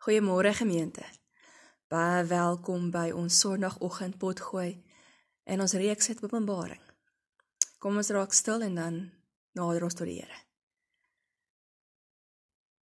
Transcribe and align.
Goeiemôre 0.00 0.54
gemeente. 0.54 1.04
Baie 1.92 2.24
welkom 2.24 2.86
by 2.88 3.10
ons 3.12 3.36
Sondagoggend 3.42 4.14
potgooi 4.16 4.78
en 5.44 5.60
ons 5.60 5.74
reeks 5.76 6.06
het 6.08 6.22
Openbaring. 6.24 6.80
Kom 7.76 7.98
ons 8.00 8.08
raak 8.16 8.32
stil 8.32 8.64
en 8.64 8.78
dan 8.80 8.94
nader 9.52 9.84
ons 9.84 9.98
tot 9.98 10.08
die 10.08 10.14
Here. 10.22 10.38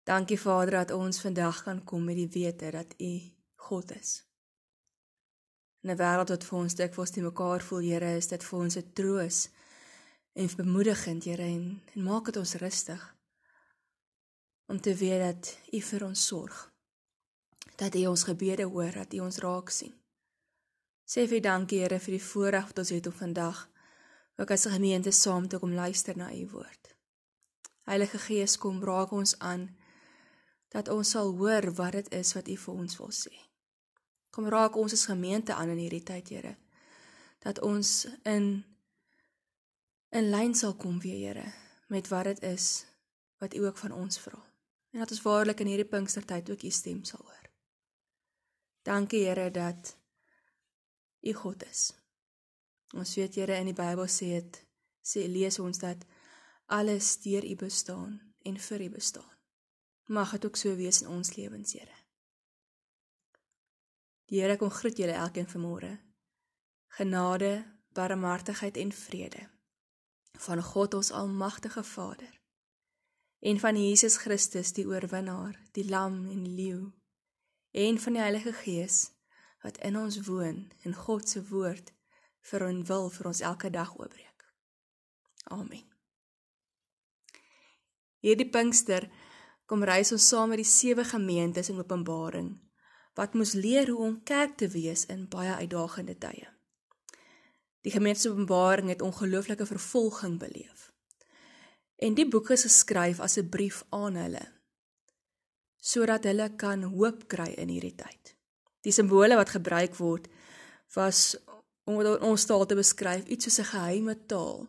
Dankie 0.04 0.36
Vader 0.36 0.76
dat 0.82 0.92
ons 0.92 1.22
vandag 1.24 1.62
kan 1.64 1.80
kom 1.88 2.04
met 2.04 2.20
die 2.20 2.28
wete 2.34 2.68
dat 2.76 2.92
U 3.00 3.12
God 3.56 3.96
is. 3.96 4.10
In 5.80 5.94
'n 5.94 5.96
wêreld 5.96 6.28
wat 6.28 6.44
vir 6.44 6.58
ons 6.58 6.74
dikwels 6.74 7.10
te 7.10 7.24
mekaar 7.24 7.62
voel, 7.62 7.88
Here, 7.88 8.16
is 8.16 8.28
dit 8.28 8.44
vir 8.44 8.58
ons 8.58 8.76
'n 8.76 8.92
troos 8.92 9.48
en 10.32 10.56
bemoedigend, 10.56 11.24
Here, 11.24 11.48
en, 11.48 11.82
en 11.94 12.02
maak 12.02 12.24
dit 12.24 12.36
ons 12.36 12.54
rustig 12.54 13.16
om 14.66 14.80
te 14.80 14.94
weet 14.94 15.20
dat 15.20 15.58
U 15.72 15.80
vir 15.80 16.04
ons 16.04 16.26
sorg 16.26 16.69
dat 17.80 17.94
U 17.94 18.06
ons 18.06 18.26
gebede 18.28 18.68
hoor, 18.68 18.92
dat 18.92 19.14
U 19.16 19.24
ons 19.24 19.40
raak 19.40 19.70
sien. 19.72 19.94
Sê 21.08 21.24
vir 21.26 21.40
dankie 21.42 21.80
Here 21.80 21.98
vir 21.98 22.18
die 22.18 22.22
voorreg 22.22 22.68
wat 22.68 22.82
ons 22.82 22.92
het 22.92 23.06
om 23.08 23.16
vandag 23.16 23.64
ook 24.36 24.50
as 24.50 24.66
'n 24.66 24.76
gemeente 24.76 25.10
saam 25.10 25.48
te 25.48 25.58
kom 25.58 25.72
luister 25.72 26.16
na 26.16 26.32
U 26.32 26.46
woord. 26.48 26.94
Heilige 27.82 28.18
Gees, 28.18 28.58
kom 28.58 28.84
raak 28.84 29.10
ons 29.10 29.38
aan 29.38 29.76
dat 30.68 30.88
ons 30.88 31.10
sal 31.10 31.36
hoor 31.36 31.72
wat 31.74 31.92
dit 31.92 32.12
is 32.12 32.32
wat 32.32 32.48
U 32.48 32.56
vir 32.56 32.74
ons 32.74 32.96
wil 32.96 33.10
sê. 33.10 33.34
Kom 34.30 34.48
raak 34.48 34.76
ons 34.76 34.92
as 34.92 35.06
gemeente 35.06 35.54
aan 35.54 35.68
in 35.68 35.78
hierdie 35.78 36.02
tyd, 36.02 36.28
Here. 36.28 36.56
Dat 37.38 37.60
ons 37.60 38.06
in 38.22 38.64
in 40.10 40.30
lyn 40.30 40.54
sal 40.54 40.74
kom 40.74 41.00
weer, 41.00 41.34
Here, 41.34 41.52
met 41.86 42.08
wat 42.08 42.24
dit 42.24 42.42
is 42.42 42.84
wat 43.38 43.54
U 43.54 43.66
ook 43.66 43.76
van 43.76 43.92
ons 43.92 44.18
vra. 44.18 44.38
En 44.92 44.98
dat 44.98 45.10
ons 45.10 45.22
waarlik 45.22 45.60
in 45.60 45.66
hierdie 45.66 45.88
Pinkstertyd 45.88 46.50
ook 46.50 46.62
U 46.62 46.70
stem 46.70 47.04
sal 47.04 47.20
hoor. 47.24 47.39
Dankie 48.82 49.26
Here 49.26 49.50
dat 49.50 49.96
U 51.20 51.32
God 51.32 51.64
is. 51.68 51.90
Ons 52.96 53.14
weet 53.14 53.34
Here 53.34 53.58
in 53.60 53.68
die 53.70 53.76
Bybel 53.76 54.08
sê 54.08 54.32
dit 54.38 54.60
sê 55.04 55.26
lees 55.28 55.58
ons 55.58 55.78
dat 55.78 56.06
alles 56.66 57.18
deur 57.24 57.44
U 57.44 57.56
bestaan 57.60 58.18
en 58.44 58.58
vir 58.58 58.86
U 58.86 58.90
bestaan. 58.90 59.30
Mag 60.08 60.32
dit 60.32 60.46
ook 60.46 60.56
so 60.56 60.74
wees 60.76 61.02
in 61.02 61.08
ons 61.08 61.34
lewens, 61.36 61.72
Here. 61.72 61.98
Die 64.30 64.40
Here 64.40 64.56
kom 64.56 64.70
groet 64.70 64.98
julle 64.98 65.14
elkeen 65.14 65.48
vanmôre. 65.50 65.98
Genade, 66.96 67.64
barmhartigheid 67.94 68.76
en 68.76 68.92
vrede 68.92 69.48
van 70.40 70.62
God 70.62 70.94
ons 70.94 71.10
almagtige 71.12 71.82
Vader 71.84 72.40
en 73.40 73.58
van 73.60 73.76
Jesus 73.76 74.16
Christus 74.16 74.72
die 74.72 74.86
oorwinnaar, 74.86 75.56
die 75.72 75.84
lam 75.88 76.28
en 76.30 76.46
leeu 76.54 76.92
en 77.70 77.98
van 77.98 78.12
die 78.12 78.22
Heilige 78.22 78.52
Gees 78.52 79.10
wat 79.62 79.78
in 79.78 79.96
ons 79.96 80.20
woon 80.26 80.70
en 80.82 80.94
God 80.94 81.28
se 81.28 81.42
woord 81.48 81.92
vir 82.50 82.66
ons 82.66 82.88
wil 82.88 83.10
vir 83.10 83.26
ons 83.30 83.40
elke 83.40 83.70
dag 83.70 83.92
oopbreek. 83.98 84.44
Amen. 85.44 85.84
Hierdie 88.20 88.48
Pinkster 88.48 89.06
kom 89.66 89.84
reis 89.84 90.12
ons 90.12 90.26
saam 90.28 90.50
met 90.52 90.60
die 90.60 90.68
sewe 90.68 91.04
gemeentes 91.04 91.70
in 91.70 91.78
Openbaring 91.80 92.50
wat 93.18 93.34
moes 93.34 93.52
leer 93.52 93.90
hoe 93.90 94.06
om 94.06 94.22
kerk 94.24 94.56
te 94.56 94.68
wees 94.72 95.06
in 95.12 95.26
baie 95.28 95.52
uitdagende 95.60 96.16
tye. 96.18 96.46
Die 97.84 97.92
gemeente 97.92 98.20
se 98.20 98.30
Openbaring 98.30 98.88
het 98.88 99.02
ongelooflike 99.02 99.66
vervolging 99.66 100.38
beleef. 100.38 100.90
En 101.96 102.14
die 102.14 102.28
boek 102.28 102.50
is 102.50 102.64
geskryf 102.68 103.20
as 103.20 103.36
'n 103.36 103.48
brief 103.48 103.84
aan 103.90 104.16
hulle 104.16 104.59
sodat 105.80 106.24
hulle 106.28 106.50
kan 106.56 106.84
hoop 106.92 107.26
kry 107.28 107.54
in 107.56 107.72
hierdie 107.72 107.96
tyd. 107.96 108.34
Die 108.84 108.92
simbole 108.92 109.36
wat 109.36 109.56
gebruik 109.56 109.96
word 109.96 110.28
was 110.94 111.36
om 111.88 112.00
ons 112.04 112.46
taal 112.46 112.66
te 112.66 112.76
beskryf 112.78 113.26
iets 113.26 113.48
soos 113.48 113.60
'n 113.60 113.72
geheime 113.72 114.14
taal 114.26 114.68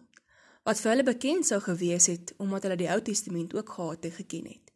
wat 0.66 0.80
vir 0.80 0.92
hulle 0.92 1.04
bekend 1.04 1.46
sou 1.46 1.60
gewees 1.60 2.08
het 2.08 2.34
omdat 2.38 2.64
hulle 2.64 2.78
die 2.78 2.90
Ou 2.90 3.02
Testament 3.02 3.56
ook 3.56 3.70
gehad 3.70 4.06
en 4.06 4.12
geken 4.12 4.46
het. 4.46 4.72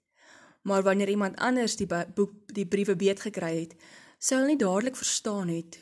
Maar 0.62 0.84
wanneer 0.84 1.10
iemand 1.10 1.38
anders 1.38 1.76
die 1.76 1.88
boek 1.88 2.54
die 2.54 2.66
briewe 2.66 2.96
beet 2.96 3.22
gekry 3.22 3.60
het, 3.60 3.76
sou 4.18 4.40
hulle 4.40 4.56
nie 4.56 4.64
dadelik 4.64 4.96
verstaan 4.96 5.48
het 5.48 5.78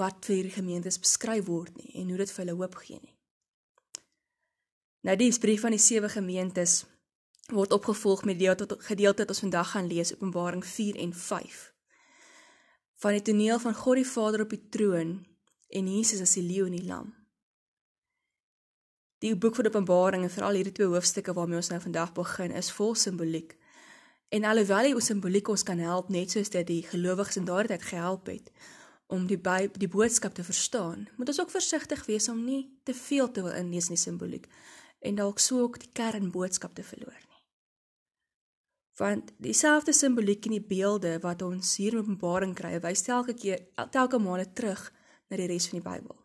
wat 0.00 0.24
vir 0.24 0.36
hierdie 0.36 0.56
gemeentes 0.56 0.98
beskryf 0.98 1.44
word 1.46 1.76
nie 1.76 1.92
en 2.00 2.08
hoe 2.08 2.16
dit 2.16 2.30
vir 2.30 2.44
hulle 2.44 2.56
hoop 2.56 2.74
gee 2.74 2.98
nie. 3.02 3.14
Nou 5.04 5.16
die 5.16 5.38
brief 5.38 5.60
van 5.60 5.76
die 5.76 5.82
sewe 5.82 6.08
gemeentes 6.08 6.84
word 7.52 7.72
opgevolg 7.72 8.24
met 8.24 8.38
die 8.38 8.48
gedeelte 8.78 9.22
wat 9.22 9.28
ons 9.28 9.42
vandag 9.44 9.70
gaan 9.70 9.86
lees 9.86 10.14
Openbaring 10.14 10.64
4 10.64 10.96
en 10.96 11.12
5. 11.12 11.72
Van 12.96 13.12
die 13.12 13.22
toneel 13.22 13.58
van 13.58 13.74
God 13.74 13.96
die 13.96 14.06
Vader 14.06 14.40
op 14.40 14.50
die 14.50 14.68
troon 14.68 15.26
en 15.68 15.90
Jesus 15.96 16.20
as 16.20 16.32
die 16.38 16.46
leeu 16.46 16.64
en 16.66 16.76
die 16.76 16.86
lam. 16.86 17.12
Die 19.20 19.36
boek 19.36 19.56
van 19.56 19.66
Openbaring 19.66 20.22
en 20.24 20.30
veral 20.30 20.56
hierdie 20.56 20.72
twee 20.72 20.88
hoofstukke 20.88 21.34
waarmee 21.36 21.60
ons 21.60 21.68
nou 21.68 21.80
vandag 21.80 22.12
begin 22.12 22.50
is 22.50 22.72
vol 22.72 22.94
simboliek. 22.94 23.52
En 24.28 24.44
alhoewel 24.44 24.94
die 24.94 25.04
simboliek 25.04 25.48
ons 25.48 25.62
kan 25.62 25.78
help 25.78 26.08
net 26.08 26.30
soos 26.30 26.48
dit 26.48 26.66
die 26.66 26.82
gelowiges 26.88 27.36
in 27.36 27.44
daardie 27.44 27.76
tyd 27.76 27.86
gehelp 27.90 28.32
het 28.32 28.50
om 29.06 29.26
die 29.28 29.38
by, 29.38 29.68
die 29.76 29.88
boodskap 29.88 30.32
te 30.34 30.42
verstaan, 30.42 31.04
moet 31.16 31.28
ons 31.28 31.40
ook 31.40 31.52
versigtig 31.52 32.06
wees 32.08 32.28
om 32.32 32.40
nie 32.44 32.72
te 32.88 32.94
veel 32.96 33.28
te 33.30 33.44
wil 33.44 33.52
inlees 33.52 33.92
in 33.92 33.98
die 33.98 34.00
simboliek 34.00 34.48
en 35.04 35.20
dalk 35.20 35.38
sou 35.38 35.60
ook 35.60 35.78
die 35.78 35.92
kernboodskap 35.92 36.72
te 36.74 36.82
verloor 36.82 37.33
want 38.98 39.32
dieselfde 39.42 39.92
simboliek 39.92 40.44
in 40.46 40.58
die 40.58 40.66
beelde 40.66 41.16
wat 41.22 41.42
ons 41.42 41.76
hier 41.76 41.96
in 41.96 42.02
Openbaring 42.04 42.54
kry, 42.54 42.76
wys 42.82 43.02
telke 43.02 43.34
keer 43.34 43.64
telke 43.90 44.20
male 44.22 44.46
terug 44.52 44.86
na 45.30 45.38
die 45.40 45.48
res 45.50 45.66
van 45.70 45.80
die 45.80 45.86
Bybel. 45.88 46.16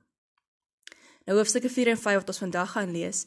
Nou 1.25 1.37
hoofstukke 1.37 1.69
4 1.69 1.93
en 1.93 2.01
5 2.01 2.21
wat 2.21 2.33
ons 2.33 2.43
vandag 2.45 2.75
gaan 2.75 2.91
lees, 2.93 3.25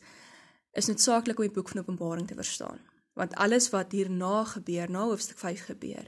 is 0.72 0.88
noodsaaklik 0.88 1.38
om 1.38 1.48
die 1.48 1.54
boek 1.54 1.72
van 1.72 1.82
Openbaring 1.82 2.28
te 2.28 2.38
verstaan, 2.38 2.78
want 3.18 3.34
alles 3.34 3.68
wat 3.74 3.92
hierna 3.92 4.44
gebeur, 4.54 4.90
na 4.90 5.04
hoofstuk 5.10 5.38
5 5.42 5.66
gebeur, 5.72 6.06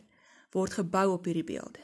word 0.54 0.78
gebou 0.78 1.08
op 1.16 1.26
hierdie 1.26 1.46
beelde. 1.46 1.82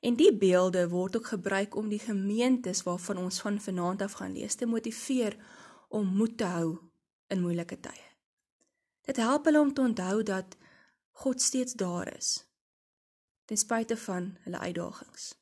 En 0.00 0.16
die 0.16 0.32
beelde 0.32 0.88
word 0.88 1.16
ook 1.16 1.32
gebruik 1.34 1.76
om 1.76 1.88
die 1.88 2.00
gemeentes 2.00 2.82
waarvan 2.82 3.20
ons 3.24 3.40
van 3.40 3.60
vanaand 3.60 4.02
af 4.02 4.18
gaan 4.20 4.32
lees 4.32 4.54
te 4.54 4.66
motiveer 4.66 5.36
om 5.88 6.16
moed 6.16 6.36
te 6.38 6.44
hou 6.44 6.76
in 7.28 7.40
moeilike 7.40 7.80
tye. 7.80 8.15
Dit 9.06 9.16
help 9.22 9.44
hulle 9.46 9.60
om 9.60 9.72
te 9.74 9.80
onthou 9.80 10.22
dat 10.22 10.56
God 11.22 11.42
steeds 11.42 11.78
daar 11.78 12.16
is 12.16 12.42
ten 13.46 13.56
spyte 13.56 13.96
van 13.96 14.32
hulle 14.42 14.58
uitdagings. 14.58 15.34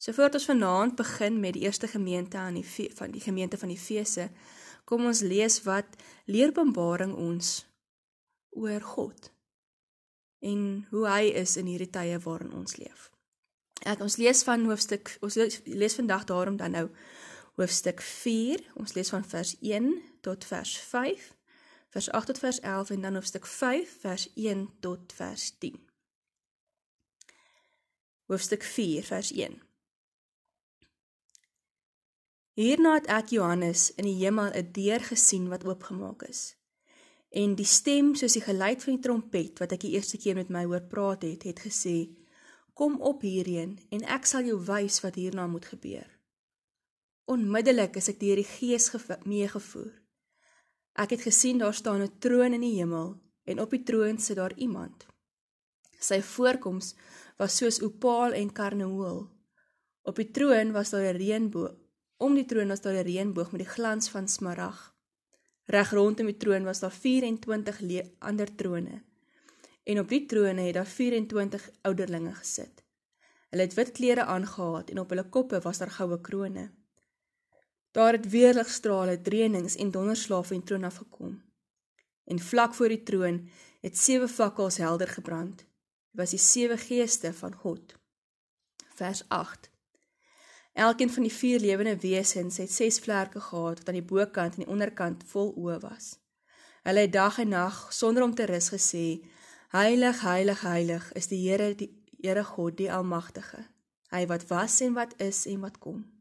So 0.00 0.12
voordat 0.12 0.34
ons 0.34 0.44
vanaand 0.44 0.94
begin 0.96 1.40
met 1.40 1.52
die 1.52 1.62
eerste 1.62 1.88
gemeente 1.88 2.36
aan 2.36 2.54
die 2.54 2.90
van 2.96 3.10
die 3.10 3.20
gemeente 3.20 3.58
van 3.58 3.68
Efese, 3.68 4.30
kom 4.84 5.04
ons 5.04 5.20
lees 5.20 5.62
wat 5.62 5.96
leer 6.24 6.48
Openbaring 6.48 7.14
ons 7.14 7.66
oor 8.50 8.80
God 8.80 9.30
en 10.40 10.86
hoe 10.90 11.06
hy 11.08 11.28
is 11.40 11.56
in 11.56 11.68
hierdie 11.68 11.90
tye 11.92 12.18
waarin 12.24 12.52
ons 12.52 12.76
leef. 12.76 13.10
Ek 13.84 14.00
ons 14.00 14.16
lees 14.16 14.42
van 14.48 14.64
hoofstuk 14.68 15.16
ons 15.24 15.36
lees 15.64 16.00
vandag 16.00 16.24
daarom 16.28 16.56
dan 16.56 16.76
nou 16.76 16.88
hoofstuk 17.60 18.00
4, 18.00 18.60
ons 18.80 18.96
lees 18.96 19.12
van 19.12 19.24
vers 19.24 19.56
1 19.60 19.92
tot 20.24 20.44
vers 20.48 20.76
5 20.88 21.33
vers 21.94 22.10
8 22.10 22.26
tot 22.26 22.38
vers 22.38 22.60
11 22.60 22.90
en 22.90 23.00
dan 23.00 23.14
hoofstuk 23.14 23.46
5 23.46 24.00
vers 24.00 24.32
1 24.34 24.70
tot 24.80 25.12
vers 25.12 25.58
10. 25.58 25.88
Hoofstuk 28.24 28.62
4 28.62 29.02
vers 29.02 29.32
1. 29.32 29.62
Hierna 32.58 32.96
het 32.98 33.06
ek 33.06 33.30
Johannes 33.36 33.92
in 33.94 34.10
die 34.10 34.16
hemel 34.24 34.50
'n 34.50 34.72
deur 34.72 35.06
gesien 35.06 35.48
wat 35.48 35.64
oopgemaak 35.64 36.22
is. 36.22 36.56
En 37.30 37.54
die 37.54 37.70
stem 37.78 38.14
soos 38.14 38.32
die 38.32 38.42
geluid 38.42 38.82
van 38.82 38.94
die 38.94 39.02
trompet 39.02 39.58
wat 39.58 39.72
ek 39.72 39.86
die 39.86 39.94
eerste 39.94 40.18
keer 40.18 40.34
met 40.34 40.50
my 40.50 40.64
hoor 40.64 40.82
praat 40.82 41.22
het, 41.22 41.42
het 41.42 41.60
gesê: 41.60 42.10
Kom 42.72 43.00
op 43.00 43.22
hierheen 43.22 43.78
en 43.90 44.02
ek 44.02 44.26
sal 44.26 44.42
jou 44.42 44.58
wys 44.64 45.00
wat 45.00 45.14
hierna 45.14 45.46
moet 45.46 45.64
gebeur. 45.64 46.10
Onmiddellik 47.24 47.96
is 47.96 48.08
ek 48.08 48.20
deur 48.20 48.36
die 48.36 48.50
Gees 48.58 48.90
meegevoer 49.24 50.03
Ek 50.94 51.10
het 51.10 51.24
gesien 51.26 51.58
daar 51.58 51.74
staan 51.74 52.02
'n 52.02 52.18
troon 52.18 52.52
in 52.52 52.60
die 52.60 52.76
hemel 52.78 53.20
en 53.44 53.60
op 53.60 53.70
die 53.70 53.82
troon 53.82 54.18
sit 54.18 54.36
daar 54.36 54.54
iemand. 54.56 55.06
Sy 55.98 56.20
voorkoms 56.22 56.94
was 57.36 57.56
soos 57.56 57.82
opaal 57.82 58.32
en 58.32 58.52
karneool. 58.52 59.28
Op 60.02 60.16
die 60.16 60.30
troon 60.30 60.72
was 60.72 60.90
daar 60.90 61.14
'n 61.14 61.16
reënboog. 61.16 61.74
Om 62.16 62.34
die 62.34 62.44
troon 62.44 62.68
was 62.68 62.80
daar 62.80 62.94
'n 62.94 63.06
reënboog 63.06 63.50
met 63.52 63.60
die 63.60 63.74
glans 63.76 64.08
van 64.08 64.28
smarag. 64.28 64.94
Reg 65.64 65.90
rondom 65.90 66.26
die 66.26 66.36
troon 66.36 66.64
was 66.64 66.80
daar 66.80 66.92
24 66.92 67.80
ander 68.18 68.54
trone. 68.54 69.02
En 69.84 69.98
op 69.98 70.08
die 70.08 70.26
trone 70.26 70.60
het 70.60 70.74
daar 70.74 70.86
24 70.86 71.70
ouderlinge 71.82 72.34
gesit. 72.34 72.84
Hulle 73.50 73.62
het 73.62 73.74
wit 73.74 73.92
klere 73.92 74.24
aangetree 74.24 74.84
en 74.94 74.98
op 74.98 75.08
hulle 75.08 75.28
koppe 75.28 75.60
was 75.60 75.78
daar 75.78 75.90
goue 75.90 76.20
krones. 76.20 76.70
Daar 77.94 78.12
het 78.12 78.30
weerligstrale, 78.30 79.20
dreenings 79.22 79.76
en 79.76 79.90
donderslae 79.90 80.42
van 80.42 80.56
die 80.56 80.66
troon 80.66 80.84
af 80.84 80.96
gekom. 80.96 81.42
En 82.24 82.38
vlak 82.38 82.74
voor 82.74 82.88
die 82.88 83.02
troon 83.02 83.36
het 83.80 83.98
sewe 83.98 84.28
vakkels 84.28 84.76
helder 84.82 85.08
gebrand. 85.08 85.56
Dit 85.58 86.18
was 86.18 86.30
die 86.30 86.38
sewe 86.38 86.76
geeste 86.76 87.30
van 87.32 87.54
God. 87.54 87.94
Vers 88.94 89.22
8. 89.28 89.70
Elkeen 90.72 91.10
van 91.10 91.22
die 91.22 91.32
vier 91.32 91.60
lewende 91.60 91.96
wesens 91.96 92.56
het 92.56 92.72
ses 92.72 92.98
vlerke 92.98 93.40
gehad 93.40 93.78
wat 93.78 93.88
aan 93.88 94.00
die 94.00 94.08
bokant 94.10 94.58
en 94.58 94.64
die 94.64 94.72
onderkant 94.74 95.22
vol 95.30 95.52
oë 95.54 95.78
was. 95.84 96.16
Hulle 96.82 97.06
het 97.06 97.12
dag 97.12 97.38
en 97.38 97.54
nag 97.54 97.78
sonder 97.94 98.26
om 98.26 98.34
te 98.34 98.48
rus 98.50 98.72
gesê: 98.74 99.22
Heilig, 99.70 100.20
heilig, 100.20 100.66
heilig 100.66 101.12
is 101.12 101.30
die 101.30 101.38
Here, 101.46 101.74
die 101.74 101.92
Here 102.18 102.44
God, 102.44 102.76
die 102.76 102.90
Almagtige. 102.92 103.62
Hy 104.10 104.26
wat 104.26 104.48
was 104.50 104.80
en 104.80 104.98
wat 104.98 105.14
is 105.22 105.46
en 105.46 105.60
wat 105.60 105.78
kom. 105.78 106.13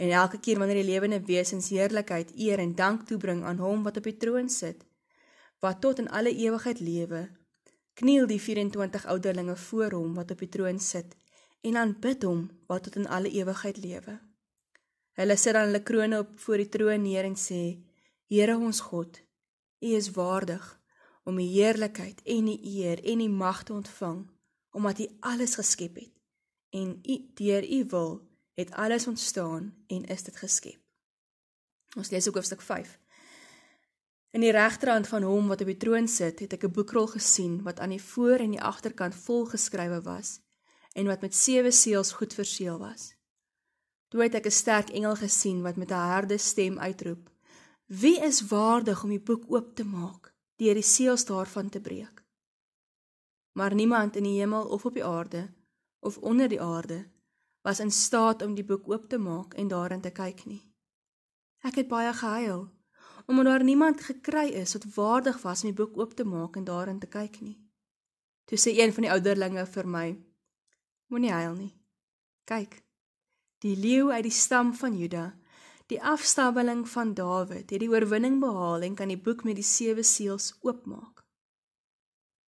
En 0.00 0.10
elke 0.10 0.38
keer 0.40 0.58
wanneer 0.58 0.80
die 0.80 0.88
lewende 0.92 1.20
wesens 1.28 1.68
heerlikheid, 1.68 2.32
eer 2.36 2.58
en 2.58 2.74
dank 2.74 3.02
toebring 3.06 3.42
aan 3.44 3.58
hom 3.60 3.82
wat 3.84 3.98
op 4.00 4.06
die 4.08 4.16
troon 4.16 4.48
sit, 4.48 4.86
wat 5.60 5.80
tot 5.84 5.98
in 6.00 6.08
alle 6.08 6.32
ewigheid 6.32 6.80
lewe, 6.80 7.26
kniel 8.00 8.24
die 8.30 8.40
24 8.40 9.04
ouderlinge 9.12 9.56
voor 9.56 9.92
hom 9.92 10.14
wat 10.16 10.30
op 10.32 10.40
die 10.40 10.48
troon 10.48 10.80
sit 10.80 11.12
en 11.60 11.76
aanbid 11.76 12.24
hom 12.24 12.46
wat 12.70 12.86
tot 12.88 12.96
in 12.96 13.10
alle 13.12 13.28
ewigheid 13.28 13.76
lewe. 13.76 14.16
Hulle 15.20 15.36
sit 15.36 15.52
dan 15.52 15.68
hulle 15.68 15.82
krones 15.84 16.24
op 16.24 16.32
voor 16.46 16.64
die 16.64 16.70
troon 16.78 17.04
neer 17.04 17.28
en 17.28 17.36
sê: 17.36 17.60
Here 18.32 18.56
ons 18.56 18.80
God, 18.80 19.20
U 19.84 19.92
is 20.00 20.10
waardig 20.16 20.64
om 21.28 21.36
die 21.36 21.50
heerlikheid 21.58 22.24
en 22.24 22.48
die 22.48 22.60
eer 22.78 23.04
en 23.04 23.20
die 23.20 23.28
mag 23.28 23.62
te 23.68 23.76
ontvang, 23.76 24.24
omdat 24.72 25.04
U 25.04 25.10
alles 25.20 25.60
geskep 25.60 26.00
het 26.00 26.16
en 26.72 26.96
U 27.04 27.20
deur 27.36 27.68
U 27.68 27.84
wil 27.92 28.29
het 28.60 28.72
alles 28.72 29.06
ontstaan 29.06 29.74
en 29.86 30.04
is 30.04 30.22
dit 30.22 30.36
geskep. 30.36 30.80
Ons 31.96 32.10
lees 32.10 32.28
ook 32.28 32.34
hoofstuk 32.34 32.62
5. 32.62 32.98
In 34.30 34.44
die 34.44 34.52
regterhand 34.54 35.08
van 35.08 35.22
hom 35.26 35.48
wat 35.50 35.60
op 35.60 35.66
die 35.66 35.76
troon 35.76 36.06
sit, 36.08 36.38
het 36.38 36.52
ek 36.52 36.64
'n 36.64 36.76
boekrol 36.76 37.06
gesien 37.06 37.62
wat 37.62 37.80
aan 37.80 37.90
die 37.96 38.02
voor 38.02 38.38
en 38.38 38.50
die 38.50 38.62
agterkant 38.62 39.14
vol 39.14 39.46
geskrywe 39.46 40.02
was 40.02 40.38
en 40.92 41.06
wat 41.06 41.20
met 41.20 41.34
sewe 41.34 41.70
seels 41.70 42.12
goed 42.12 42.34
verseël 42.34 42.78
was. 42.78 43.14
Toe 44.08 44.22
het 44.22 44.34
ek 44.34 44.46
'n 44.46 44.50
sterk 44.50 44.90
engel 44.90 45.16
gesien 45.16 45.62
wat 45.62 45.76
met 45.76 45.90
'n 45.90 46.06
harde 46.14 46.38
stem 46.38 46.78
uitroep: 46.78 47.30
"Wie 47.86 48.20
is 48.20 48.46
waardig 48.46 49.02
om 49.02 49.10
die 49.10 49.26
boek 49.28 49.44
oop 49.48 49.74
te 49.74 49.84
maak, 49.84 50.34
deur 50.56 50.74
die 50.74 50.82
seels 50.82 51.24
daarvan 51.24 51.68
te 51.68 51.80
breek?" 51.80 52.24
Maar 53.52 53.74
niemand 53.74 54.16
in 54.16 54.22
die 54.22 54.38
hemel 54.38 54.68
of 54.68 54.84
op 54.84 54.94
die 54.94 55.04
aarde 55.04 55.50
of 55.98 56.18
onder 56.18 56.48
die 56.48 56.60
aarde 56.60 57.10
was 57.62 57.80
in 57.80 57.90
staat 57.90 58.42
om 58.42 58.54
die 58.54 58.64
boek 58.64 58.88
oop 58.88 59.08
te 59.08 59.18
maak 59.18 59.54
en 59.54 59.68
daarin 59.68 60.00
te 60.00 60.10
kyk 60.10 60.44
nie. 60.46 60.62
Ek 61.60 61.76
het 61.80 61.88
baie 61.88 62.12
gehuil 62.12 62.68
omdat 63.30 63.44
daar 63.44 63.64
niemand 63.64 64.00
gekry 64.02 64.48
is 64.58 64.72
wat 64.72 64.86
waardig 64.94 65.42
was 65.42 65.62
om 65.62 65.68
die 65.70 65.76
boek 65.76 65.98
oop 65.98 66.14
te 66.18 66.24
maak 66.24 66.56
en 66.56 66.64
daarin 66.64 66.98
te 66.98 67.06
kyk 67.06 67.40
nie. 67.40 67.58
Toe 68.50 68.58
sê 68.58 68.72
een 68.74 68.92
van 68.92 69.06
die 69.06 69.12
ouderlinge 69.12 69.66
vir 69.66 69.86
my: 69.86 70.06
Moenie 71.06 71.30
huil 71.30 71.54
nie. 71.54 71.74
Kyk. 72.44 72.80
Die 73.62 73.76
leeu 73.76 74.10
uit 74.10 74.24
die 74.26 74.34
stam 74.34 74.72
van 74.74 74.96
Juda, 74.98 75.24
die 75.86 76.00
afstammeling 76.02 76.88
van 76.88 77.14
Dawid, 77.14 77.70
het 77.70 77.80
die 77.82 77.90
oorwinning 77.90 78.40
behaal 78.42 78.82
en 78.86 78.96
kan 78.98 79.10
die 79.12 79.20
boek 79.20 79.44
met 79.44 79.58
die 79.60 79.66
sewe 79.66 80.02
seels 80.02 80.54
oopmaak. 80.62 81.22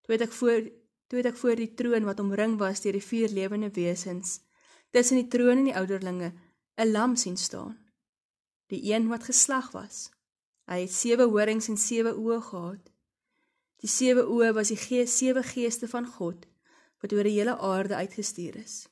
Toe 0.03 0.17
het 0.17 0.27
ek 0.27 0.35
voor 0.35 0.71
toe 1.07 1.21
het 1.21 1.29
ek 1.29 1.37
voor 1.37 1.59
die 1.61 1.75
troon 1.77 2.07
wat 2.09 2.21
omring 2.23 2.57
was 2.59 2.81
deur 2.81 2.97
die 2.97 3.05
vier 3.05 3.29
lewende 3.29 3.69
wesens, 3.77 4.41
tussen 4.93 5.17
die 5.17 5.29
troon 5.29 5.63
en 5.63 5.69
die 5.71 5.77
ouderlinge, 5.77 6.33
'n 6.77 6.91
lam 6.93 7.17
sien 7.17 7.37
staan. 7.37 7.79
Die 8.73 8.93
een 8.93 9.09
wat 9.09 9.25
geslag 9.25 9.71
was. 9.73 10.11
Hy 10.71 10.81
het 10.85 10.93
sewe 10.93 11.25
horings 11.35 11.69
en 11.69 11.77
sewe 11.77 12.13
oë 12.15 12.41
gehad. 12.41 12.91
Die 13.83 13.91
sewe 13.91 14.23
oë 14.25 14.53
was 14.53 14.69
die 14.69 14.77
gees, 14.77 15.17
sewe 15.17 15.43
geeste 15.43 15.89
van 15.89 16.07
God 16.07 16.47
wat 17.03 17.13
oor 17.13 17.27
die 17.27 17.35
hele 17.35 17.59
aarde 17.59 17.95
uitgestuur 17.95 18.57
is. 18.57 18.87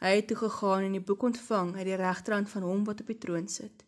Hy 0.00 0.14
het 0.16 0.26
toe 0.26 0.36
gegaan 0.36 0.86
en 0.86 0.94
die 0.96 1.04
boek 1.04 1.22
ontvang 1.22 1.74
uit 1.76 1.84
die 1.84 1.98
regterhand 2.00 2.48
van 2.48 2.62
hom 2.62 2.84
wat 2.88 3.00
op 3.00 3.10
die 3.12 3.18
troon 3.18 3.48
sit. 3.48 3.84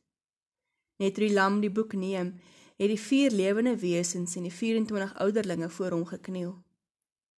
Net 1.01 1.17
toe 1.17 1.25
die 1.25 1.35
lam 1.35 1.61
die 1.63 1.73
boek 1.73 1.97
neem, 1.99 2.35
het 2.77 2.91
die 2.93 3.01
vier 3.01 3.33
lewende 3.33 3.73
wesens 3.81 4.37
en 4.37 4.45
die 4.47 4.53
24 4.53 5.17
ouderlinge 5.25 5.71
voor 5.71 5.97
hom 5.97 6.05
gekniel. 6.07 6.53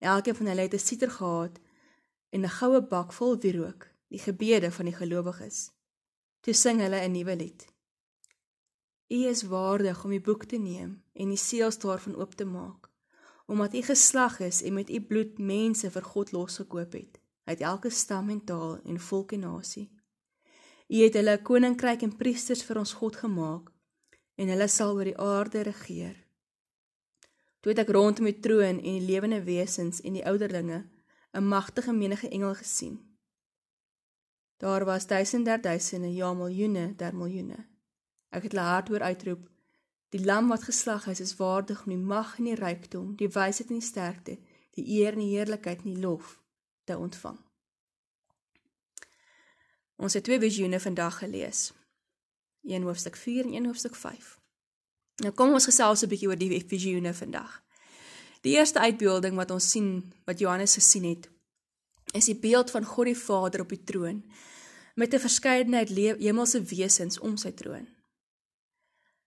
Elkeen 0.03 0.37
van 0.37 0.51
hulle 0.51 0.67
het 0.67 0.75
'n 0.75 0.79
siter 0.89 1.11
gehad 1.11 1.61
en 2.35 2.45
'n 2.45 2.57
goue 2.59 2.83
bak 2.83 3.13
vol 3.13 3.39
wierook, 3.39 3.87
die 4.09 4.19
gebede 4.19 4.71
van 4.71 4.85
die 4.85 4.95
gelowiges. 4.95 5.71
Toe 6.41 6.55
sing 6.55 6.81
hulle 6.81 7.01
'n 7.01 7.13
nuwe 7.13 7.37
lied. 7.37 7.67
U 9.09 9.19
is 9.27 9.43
waardig 9.43 10.05
om 10.05 10.11
die 10.11 10.21
boek 10.21 10.45
te 10.45 10.57
neem 10.57 11.03
en 11.13 11.29
die 11.29 11.39
seels 11.39 11.79
daarvan 11.79 12.17
oop 12.17 12.35
te 12.35 12.45
maak, 12.45 12.91
omdat 13.47 13.75
u 13.75 13.83
geslag 13.83 14.41
is 14.41 14.63
en 14.63 14.75
met 14.75 14.91
u 14.91 15.01
bloed 15.01 15.39
mense 15.39 15.91
vir 15.91 16.03
God 16.03 16.33
losgekoop 16.33 16.93
het, 16.93 17.21
uit 17.45 17.61
elke 17.61 17.91
stam 17.91 18.31
en 18.31 18.45
taal 18.45 18.81
en 18.85 19.01
volk 19.01 19.33
en 19.33 19.41
nasie. 19.41 19.91
U 20.89 20.97
het 21.03 21.15
hulle 21.15 21.37
'n 21.39 21.43
koninkryk 21.43 22.03
en 22.03 22.17
priesters 22.17 22.63
vir 22.63 22.79
ons 22.79 22.93
God 22.93 23.17
gemaak 23.17 23.73
en 24.35 24.49
hulle 24.49 24.69
sal 24.69 24.95
oor 24.95 25.05
die 25.05 25.19
aarde 25.19 25.63
regeer. 25.63 26.17
Toe 27.61 27.73
het 27.73 27.79
ek 27.79 27.89
rondom 27.89 28.25
die 28.25 28.41
troon 28.41 28.79
en 28.79 28.99
die 28.99 29.07
lewende 29.07 29.43
wesens 29.43 30.01
en 30.01 30.13
die 30.13 30.27
ouderlinge 30.27 30.85
'n 31.33 31.49
magtige 31.49 31.93
menige 31.93 32.29
engel 32.29 32.55
gesien. 32.55 33.06
Daar 34.57 34.85
was 34.85 35.07
duisende 35.07 35.51
der 35.51 35.61
duisende, 35.61 36.15
ja 36.15 36.35
miljoene 36.35 36.95
der 36.97 37.15
miljoene 37.15 37.67
Ek 38.37 38.43
het 38.43 38.57
hard 38.59 38.89
hoor 38.89 39.01
uitroep: 39.01 39.49
Die 40.09 40.25
lam 40.25 40.49
wat 40.49 40.63
geslag 40.69 41.07
is, 41.07 41.21
is 41.21 41.37
waardig 41.37 41.85
om 41.85 41.93
die 41.95 42.03
mag 42.03 42.39
en 42.39 42.51
die 42.51 42.55
rykdom, 42.55 43.15
die 43.17 43.29
wysheid 43.29 43.71
en 43.71 43.81
die 43.81 43.87
sterkte, 43.87 44.39
die 44.77 44.87
eer 44.99 45.13
en 45.17 45.23
die 45.25 45.33
heerlikheid 45.33 45.85
en 45.85 45.95
die 45.95 46.03
lof 46.03 46.37
te 46.85 46.99
ontvang. 46.99 47.39
Ons 49.97 50.15
het 50.15 50.25
twee 50.25 50.41
visioene 50.41 50.81
vandag 50.81 51.19
gelees. 51.19 51.73
Een 52.63 52.83
hoofstuk 52.83 53.17
4 53.17 53.45
en 53.45 53.53
een 53.55 53.67
hoofstuk 53.67 53.95
5. 53.95 54.39
Nou 55.25 55.33
kom 55.33 55.53
ons 55.53 55.65
gesels 55.65 56.03
'n 56.03 56.09
bietjie 56.09 56.29
oor 56.29 56.39
die 56.39 56.65
visioene 56.69 57.15
vandag. 57.15 57.63
Die 58.41 58.53
eerste 58.57 58.79
uitbeelding 58.79 59.37
wat 59.37 59.51
ons 59.51 59.71
sien, 59.71 60.13
wat 60.25 60.39
Johannes 60.39 60.75
gesien 60.75 61.05
het, 61.05 61.31
is 62.17 62.31
die 62.31 62.39
beeld 62.41 62.71
van 62.71 62.85
God 62.85 63.11
die 63.11 63.19
Vader 63.19 63.65
op 63.65 63.73
die 63.75 63.85
troon 63.85 64.23
met 64.97 65.15
'n 65.15 65.21
verskeidenheid 65.21 65.89
hemelse 66.19 66.63
wesens 66.63 67.19
om 67.19 67.37
sy 67.37 67.53
troon. 67.53 67.87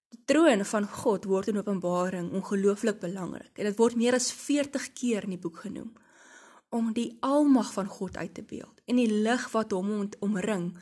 Die 0.09 0.23
troon 0.25 0.65
van 0.65 0.87
God 0.87 1.25
word 1.25 1.47
in 1.47 1.57
Openbaring 1.57 2.31
ongelooflik 2.31 2.99
belangrik 2.99 3.57
en 3.57 3.65
dit 3.65 3.77
word 3.77 3.95
meer 3.95 4.13
as 4.13 4.31
40 4.31 4.93
keer 4.93 5.23
in 5.23 5.29
die 5.29 5.43
boek 5.43 5.57
genoem 5.57 5.93
om 6.69 6.93
die 6.93 7.17
almag 7.19 7.73
van 7.73 7.87
God 7.87 8.17
uit 8.17 8.33
te 8.33 8.43
beeld 8.43 8.81
en 8.85 8.95
die 8.95 9.11
lig 9.11 9.51
wat 9.51 9.71
hom 9.71 10.09
omring 10.19 10.77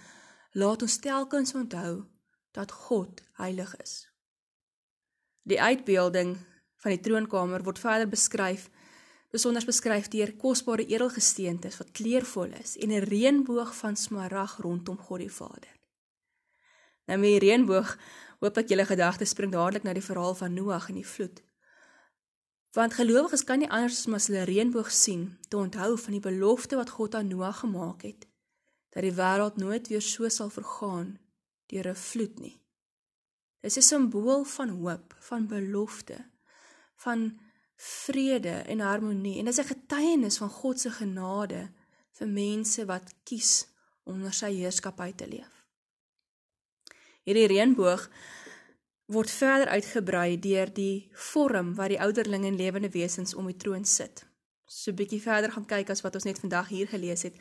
laat 0.51 0.81
ons 0.81 0.99
telkens 0.99 1.53
onthou 1.53 2.05
dat 2.51 2.71
God 2.71 3.21
heilig 3.33 3.75
is. 3.75 4.07
Die 5.43 5.61
uitbeelding 5.61 6.37
van 6.75 6.91
die 6.91 7.01
troonkamer 7.01 7.63
word 7.63 7.79
verder 7.79 8.09
beskryf 8.09 8.69
besonder 9.31 9.65
beskryf 9.65 10.07
deur 10.07 10.33
kosbare 10.39 10.85
edelgesteentes 10.85 11.77
wat 11.77 11.91
kleurvol 11.91 12.53
is 12.61 12.77
en 12.77 12.91
'n 12.91 13.07
reënboog 13.13 13.75
van 13.75 13.95
smarag 13.95 14.57
rondom 14.57 14.97
God 14.97 15.19
die 15.19 15.31
Vader. 15.31 15.73
Nou 17.05 17.19
met 17.19 17.39
die 17.39 17.49
reënboog 17.49 17.97
hoop 18.39 18.57
ek 18.57 18.69
julle 18.69 18.85
gedagtes 18.85 19.29
spring 19.29 19.51
dadelik 19.51 19.83
na 19.83 19.93
die 19.93 20.03
verhaal 20.09 20.35
van 20.35 20.53
Noag 20.53 20.89
en 20.89 20.95
die 20.95 21.07
vloed. 21.07 21.43
Want 22.71 22.93
gelowiges 22.93 23.43
kan 23.43 23.59
nie 23.59 23.69
anders 23.69 24.07
as 24.07 24.27
hulle 24.27 24.43
reënboog 24.45 24.91
sien 24.91 25.37
te 25.49 25.57
onthou 25.57 25.97
van 25.97 26.11
die 26.11 26.21
belofte 26.21 26.75
wat 26.75 26.89
God 26.89 27.15
aan 27.15 27.27
Noag 27.27 27.59
gemaak 27.59 28.01
het 28.01 28.27
dat 28.89 29.03
die 29.03 29.13
wêreld 29.13 29.57
nooit 29.57 29.87
weer 29.87 30.01
so 30.01 30.29
sal 30.29 30.49
vergaan 30.49 31.19
deur 31.67 31.87
'n 31.87 31.95
vloed 31.95 32.39
nie. 32.39 32.61
Dit 33.61 33.71
is 33.71 33.77
'n 33.77 33.87
simbool 33.87 34.43
van 34.43 34.69
hoop, 34.69 35.15
van 35.19 35.47
belofte, 35.47 36.25
van 36.95 37.39
vrede 37.77 38.49
en 38.49 38.79
harmonie 38.79 39.37
en 39.39 39.45
dit 39.45 39.57
is 39.57 39.65
'n 39.65 39.73
getuienis 39.73 40.37
van 40.37 40.49
God 40.49 40.79
se 40.79 40.91
genade 40.91 41.69
vir 42.11 42.27
mense 42.27 42.85
wat 42.85 43.13
kies 43.23 43.67
om 44.03 44.13
onder 44.13 44.33
sy 44.33 44.51
heerskappy 44.53 45.13
te 45.13 45.27
leef. 45.27 45.63
Hierdie 47.23 47.47
reënboog 47.47 48.09
word 49.05 49.31
verder 49.31 49.67
uitgebrei 49.67 50.39
deur 50.39 50.73
die 50.73 51.09
vorm 51.11 51.75
wat 51.75 51.89
die 51.93 52.01
ouderling 52.01 52.45
en 52.45 52.55
lewende 52.55 52.89
wesens 52.89 53.33
om 53.35 53.45
die 53.45 53.57
troon 53.57 53.85
sit. 53.85 54.25
So 54.65 54.91
'n 54.91 54.95
bietjie 54.95 55.21
verder 55.21 55.51
gaan 55.51 55.65
kyk 55.65 55.89
as 55.89 56.01
wat 56.01 56.15
ons 56.15 56.23
net 56.23 56.39
vandag 56.39 56.67
hier 56.67 56.87
gelees 56.87 57.23
het, 57.23 57.35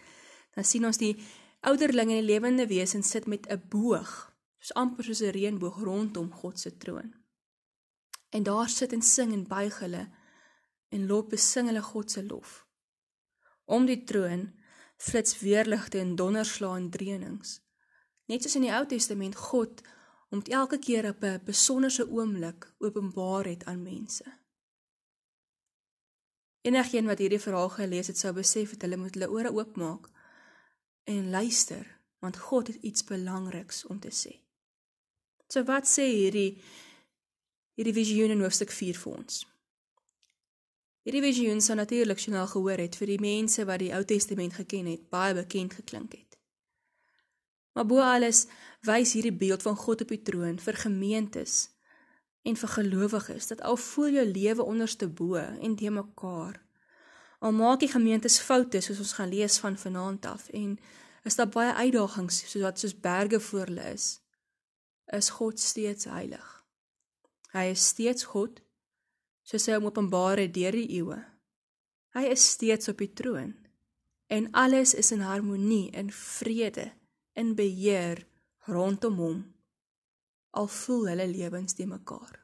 dan 0.55 0.65
sien 0.65 0.87
ons 0.87 0.99
die 0.99 1.17
ouderling 1.61 2.11
en 2.11 2.21
die 2.21 2.33
lewende 2.33 2.67
wesens 2.67 3.11
sit 3.11 3.27
met 3.27 3.47
'n 3.49 3.63
boog, 3.69 4.33
soos 4.59 4.75
amper 4.75 5.05
soos 5.05 5.23
'n 5.23 5.33
reënboog 5.33 5.77
rondom 5.83 6.33
God 6.33 6.61
se 6.61 6.77
troon. 6.77 7.15
En 8.31 8.43
daar 8.43 8.69
sit 8.69 8.93
en 8.93 9.03
sing 9.03 9.33
en 9.33 9.47
buig 9.47 9.79
hulle 9.79 10.09
en 10.89 11.07
loop 11.07 11.31
besing 11.35 11.71
hulle 11.71 11.83
God 11.83 12.11
se 12.11 12.23
lof. 12.25 12.67
Om 13.65 13.87
die 13.87 14.05
troon 14.05 14.49
flits 14.97 15.39
weerligte 15.41 15.99
en 15.99 16.17
donderslae 16.17 16.81
en 16.81 16.91
dreunings. 16.91 17.61
Net 18.27 18.43
soos 18.43 18.57
in 18.59 18.67
die 18.67 18.73
Ou 18.75 18.87
Testament 18.87 19.37
God 19.37 19.83
om 20.35 20.43
elke 20.51 20.79
keer 20.79 21.09
op 21.09 21.23
'n 21.23 21.45
besonderse 21.45 22.09
oomblik 22.09 22.73
openbaar 22.79 23.45
het 23.45 23.65
aan 23.65 23.83
mense. 23.83 24.25
Enigeen 26.61 27.07
wat 27.07 27.19
hierdie 27.19 27.41
verhaal 27.41 27.69
gelees 27.69 28.07
het, 28.07 28.19
sou 28.19 28.33
besef 28.33 28.71
dat 28.71 28.83
hulle 28.83 28.97
moet 28.97 29.15
hulle 29.15 29.31
ore 29.31 29.53
oopmaak 29.53 30.09
en 31.05 31.31
luister, 31.31 32.01
want 32.19 32.37
God 32.37 32.67
het 32.67 32.83
iets 32.83 33.05
belangriks 33.05 33.87
om 33.87 34.01
te 34.01 34.11
sê. 34.11 34.33
So 35.49 35.63
wat 35.65 35.87
sê 35.87 36.03
hierdie 36.03 36.63
hierdie 37.75 37.95
visioen 37.95 38.31
in 38.31 38.41
hoofstuk 38.41 38.71
4 38.71 38.99
vir 38.99 39.13
ons? 39.13 39.56
Hierdie 41.07 41.23
visioen 41.23 41.61
sou 41.63 41.77
natuurlik 41.79 42.19
sjonaal 42.19 42.49
gehoor 42.51 42.81
het 42.83 42.97
vir 42.99 43.13
die 43.13 43.21
mense 43.23 43.63
wat 43.69 43.79
die 43.79 43.93
Ou 43.95 44.01
Testament 44.03 44.57
geken 44.59 44.89
het, 44.91 45.05
baie 45.07 45.37
bekend 45.39 45.77
geklink 45.79 46.17
het. 46.19 46.35
Maar 47.79 47.87
bo 47.87 48.03
alles 48.03 48.49
wys 48.89 49.13
hierdie 49.15 49.37
beeld 49.45 49.63
van 49.63 49.79
God 49.79 50.03
op 50.03 50.11
die 50.11 50.19
troon 50.27 50.59
vir 50.59 50.81
gemeentes 50.83 51.55
en 52.43 52.59
vir 52.59 52.75
gelowiges 52.75 53.53
dat 53.53 53.63
al 53.63 53.79
voel 53.79 54.19
jou 54.19 54.27
lewe 54.33 54.67
onderste 54.67 55.07
bo 55.07 55.39
en 55.39 55.79
te 55.79 55.95
mekaar. 55.95 56.59
Al 57.39 57.55
maak 57.55 57.85
die 57.85 57.93
gemeentes 57.95 58.41
foute 58.43 58.83
soos 58.83 58.99
ons 59.07 59.15
gaan 59.21 59.31
lees 59.31 59.61
van 59.63 59.79
vanaand 59.79 60.27
af 60.27 60.51
en 60.51 60.75
is 61.23 61.39
daar 61.39 61.55
baie 61.55 61.71
uitdagings 61.87 62.43
soos 62.51 62.67
wat 62.67 62.83
soos 62.83 62.99
berge 62.99 63.39
voor 63.53 63.71
hulle 63.71 63.93
is, 63.95 64.11
is 65.15 65.31
God 65.39 65.63
steeds 65.63 66.11
heilig. 66.11 66.51
Hy 67.55 67.69
is 67.71 67.93
steeds 67.95 68.27
God 68.35 68.66
soos 69.47 69.69
hy 69.69 69.77
hom 69.79 69.87
openbaar 69.91 70.43
het 70.43 70.55
deur 70.55 70.75
die 70.75 70.89
eeue. 70.99 71.21
Hy 72.17 72.25
is 72.33 72.45
steeds 72.57 72.91
op 72.91 72.99
die 73.03 73.13
troon 73.15 73.55
en 74.33 74.49
alles 74.59 74.95
is 74.99 75.13
in 75.15 75.23
harmonie 75.23 75.93
en 75.95 76.11
vrede 76.11 76.89
in 77.39 77.55
beheer 77.55 78.25
rondom 78.67 79.21
hom. 79.23 79.43
Al 80.51 80.67
voel 80.73 81.13
hulle 81.13 81.29
lewens 81.31 81.77
te 81.79 81.87
mekaar. 81.87 82.41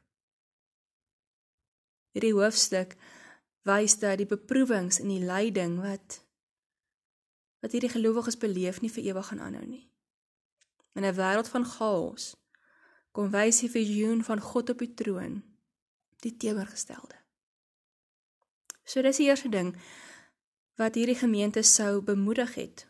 Hierdie 2.13 2.35
hoofstuk 2.37 2.93
wys 3.67 3.97
dat 3.99 4.21
die 4.21 4.29
beproewings 4.29 5.01
en 5.01 5.09
die 5.11 5.23
lyding 5.23 5.79
wat 5.83 6.21
wat 7.63 7.71
hierdie 7.71 7.91
gelowiges 7.91 8.37
beleef 8.39 8.81
nie 8.83 8.91
vir 8.91 9.09
ewig 9.09 9.27
gaan 9.31 9.41
aanhou 9.43 9.65
nie. 9.65 9.87
In 10.95 11.05
'n 11.05 11.15
wêreld 11.15 11.49
van 11.49 11.65
chaos 11.65 12.35
kom 13.11 13.31
wys 13.31 13.59
die 13.59 13.71
visioen 13.71 14.23
van 14.23 14.39
God 14.39 14.69
op 14.69 14.79
die 14.79 14.93
troon 14.93 15.41
die 16.23 16.35
teenoorgestelde. 16.37 17.19
So 18.83 19.01
dis 19.01 19.19
die 19.21 19.27
eerste 19.29 19.49
ding 19.49 19.75
wat 20.79 20.95
hierdie 20.97 21.19
gemeente 21.19 21.61
sou 21.63 22.01
bemoedig 22.01 22.55
het 22.55 22.87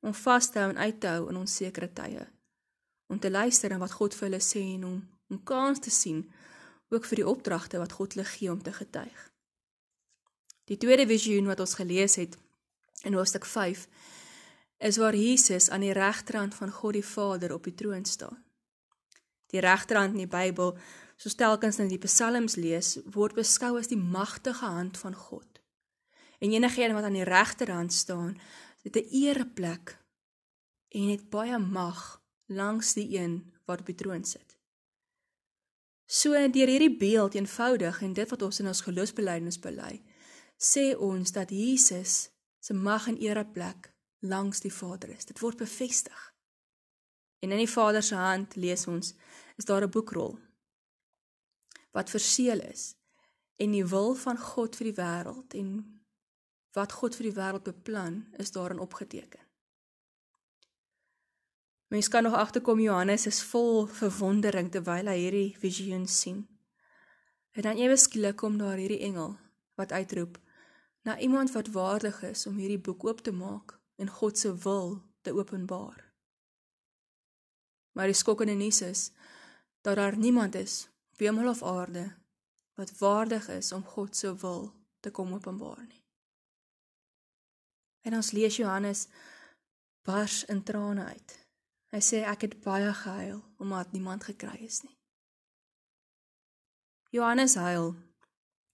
om 0.00 0.14
vas 0.14 0.50
te 0.50 0.62
hou 0.62 0.70
en 0.70 0.78
uit 0.78 1.00
te 1.00 1.10
hou 1.10 1.28
in 1.30 1.36
onsekere 1.42 1.90
tye. 1.92 2.24
Om 3.06 3.20
te 3.20 3.30
luister 3.30 3.70
na 3.70 3.78
wat 3.82 3.94
God 3.98 4.14
vir 4.14 4.28
hulle 4.28 4.42
sê 4.42 4.62
en 4.74 4.88
om 4.88 4.98
om 5.26 5.42
kans 5.42 5.80
te 5.82 5.90
sien 5.90 6.20
ook 6.94 7.06
vir 7.10 7.18
die 7.22 7.26
opdragte 7.26 7.80
wat 7.82 7.96
God 7.98 8.14
hulle 8.14 8.26
gee 8.30 8.50
om 8.50 8.60
te 8.62 8.72
getuig. 8.72 9.22
Die 10.70 10.78
tweede 10.78 11.06
visioen 11.06 11.50
wat 11.50 11.60
ons 11.60 11.74
gelees 11.78 12.14
het 12.20 12.36
in 13.02 13.14
hoofstuk 13.18 13.46
5 13.46 13.86
is 14.78 14.98
waar 15.02 15.16
Jesus 15.16 15.70
aan 15.70 15.82
die 15.82 15.94
regterhand 15.96 16.54
van 16.54 16.70
God 16.70 16.98
die 16.98 17.04
Vader 17.04 17.54
op 17.54 17.64
die 17.64 17.74
troon 17.74 18.04
staan. 18.04 18.44
Die 19.50 19.60
regterhand 19.60 20.14
in 20.14 20.24
die 20.26 20.30
Bybel 20.30 20.76
soos 21.16 21.34
telkens 21.34 21.78
in 21.80 21.88
die 21.88 22.00
psalms 22.02 22.56
lees, 22.60 22.96
word 23.12 23.36
beskou 23.36 23.76
as 23.78 23.88
die 23.88 24.00
magtige 24.00 24.68
hand 24.68 24.98
van 25.00 25.14
God. 25.14 25.60
En 26.38 26.52
enigiemand 26.52 26.98
wat 26.98 27.08
aan 27.08 27.16
die 27.16 27.24
regterhand 27.24 27.92
staan, 27.92 28.36
het 28.84 28.96
'n 28.96 29.08
ereplek 29.10 29.98
en 30.88 31.08
het 31.08 31.30
baie 31.30 31.58
mag 31.58 32.22
langs 32.46 32.92
die 32.92 33.18
een 33.18 33.52
wat 33.64 33.80
op 33.80 33.86
die 33.86 33.94
troon 33.94 34.24
sit. 34.24 34.56
So 36.06 36.30
deur 36.30 36.68
hierdie 36.68 36.96
beeld 36.96 37.34
eenvoudig 37.34 38.02
en 38.02 38.12
dit 38.12 38.30
wat 38.30 38.42
ons 38.42 38.60
in 38.60 38.66
ons 38.66 38.80
geloofsbelijdenis 38.80 39.58
bely, 39.58 40.02
sê 40.56 40.94
ons 40.98 41.32
dat 41.32 41.50
Jesus 41.50 42.30
se 42.60 42.74
mag 42.74 43.08
en 43.08 43.18
ereplek 43.18 43.94
langs 44.18 44.60
die 44.60 44.72
Vader 44.72 45.08
is. 45.08 45.24
Dit 45.24 45.40
word 45.40 45.56
bevestig. 45.56 46.34
En 47.38 47.50
in 47.50 47.58
die 47.58 47.70
Vader 47.70 48.02
se 48.02 48.14
hand 48.14 48.54
lees 48.54 48.86
ons 48.86 49.14
is 49.56 49.64
daar 49.64 49.82
'n 49.82 49.90
boekrol 49.90 50.38
wat 51.96 52.12
verseël 52.12 52.60
is 52.60 52.92
en 53.56 53.72
die 53.72 53.84
wil 53.88 54.14
van 54.20 54.38
God 54.38 54.76
vir 54.76 54.90
die 54.90 54.98
wêreld 54.98 55.54
en 55.56 55.68
wat 56.76 56.92
God 56.92 57.16
vir 57.16 57.30
die 57.30 57.36
wêreld 57.38 57.64
beplan 57.64 58.18
is 58.42 58.52
daarin 58.52 58.82
opgeteken. 58.84 59.40
Mens 61.88 62.08
kan 62.08 62.22
nog 62.22 62.34
agterkom 62.34 62.80
Johannes 62.80 63.26
is 63.26 63.40
vol 63.42 63.86
verwondering 63.86 64.68
terwyl 64.74 65.08
hy 65.08 65.16
hierdie 65.22 65.56
visioen 65.62 66.04
sien. 66.10 66.42
En 67.56 67.64
dan 67.64 67.78
ewe 67.80 67.96
skielik 67.96 68.36
kom 68.42 68.58
daar 68.60 68.76
hierdie 68.76 69.04
engel 69.06 69.36
wat 69.80 69.94
uitroep 69.94 70.36
na 71.06 71.16
iemand 71.18 71.54
wat 71.54 71.70
waardig 71.72 72.18
is 72.28 72.44
om 72.50 72.58
hierdie 72.58 72.82
boek 72.82 73.06
oop 73.06 73.22
te 73.22 73.32
maak 73.32 73.78
en 73.96 74.10
God 74.10 74.38
se 74.38 74.52
wil 74.66 74.98
te 75.22 75.32
openbaar. 75.32 76.02
Maar 77.96 78.12
die 78.12 78.18
skokkende 78.18 78.58
nuus 78.58 78.82
is 78.82 79.10
dat 79.80 79.96
daar 79.96 80.18
niemand 80.18 80.58
is 80.58 80.90
hemel 81.20 81.48
of 81.48 81.62
aarde 81.62 82.06
wat 82.76 82.98
waardig 82.98 83.48
is 83.48 83.72
om 83.72 83.84
God 83.84 84.16
se 84.16 84.34
wil 84.36 84.72
te 85.00 85.10
kom 85.10 85.32
openbaar 85.34 85.86
nie. 85.86 86.04
En 88.00 88.14
ons 88.14 88.30
lees 88.30 88.56
Johannes 88.56 89.06
bars 90.02 90.44
in 90.44 90.62
trane 90.62 91.04
uit. 91.04 91.38
Hy 91.94 92.00
sê 92.02 92.22
ek 92.28 92.46
het 92.46 92.58
baie 92.62 92.92
gehuil 92.94 93.40
omdat 93.62 93.92
niemand 93.92 94.26
gekry 94.28 94.58
is 94.66 94.82
nie. 94.84 94.94
Johannes 97.10 97.54
huil 97.54 97.94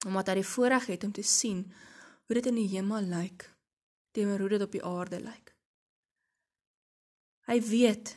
omdat 0.06 0.32
hy 0.32 0.40
die 0.40 0.48
voorreg 0.48 0.88
het 0.90 1.04
om 1.06 1.12
te 1.14 1.22
sien 1.22 1.62
hoe 2.26 2.34
dit 2.40 2.48
in 2.50 2.58
die 2.58 2.70
hemel 2.74 3.06
lyk 3.06 3.46
teenoor 4.12 4.42
hoe 4.42 4.52
dit 4.56 4.64
op 4.66 4.72
die 4.74 4.84
aarde 4.84 5.20
lyk. 5.22 5.52
Hy 7.46 7.58
weet 7.68 8.16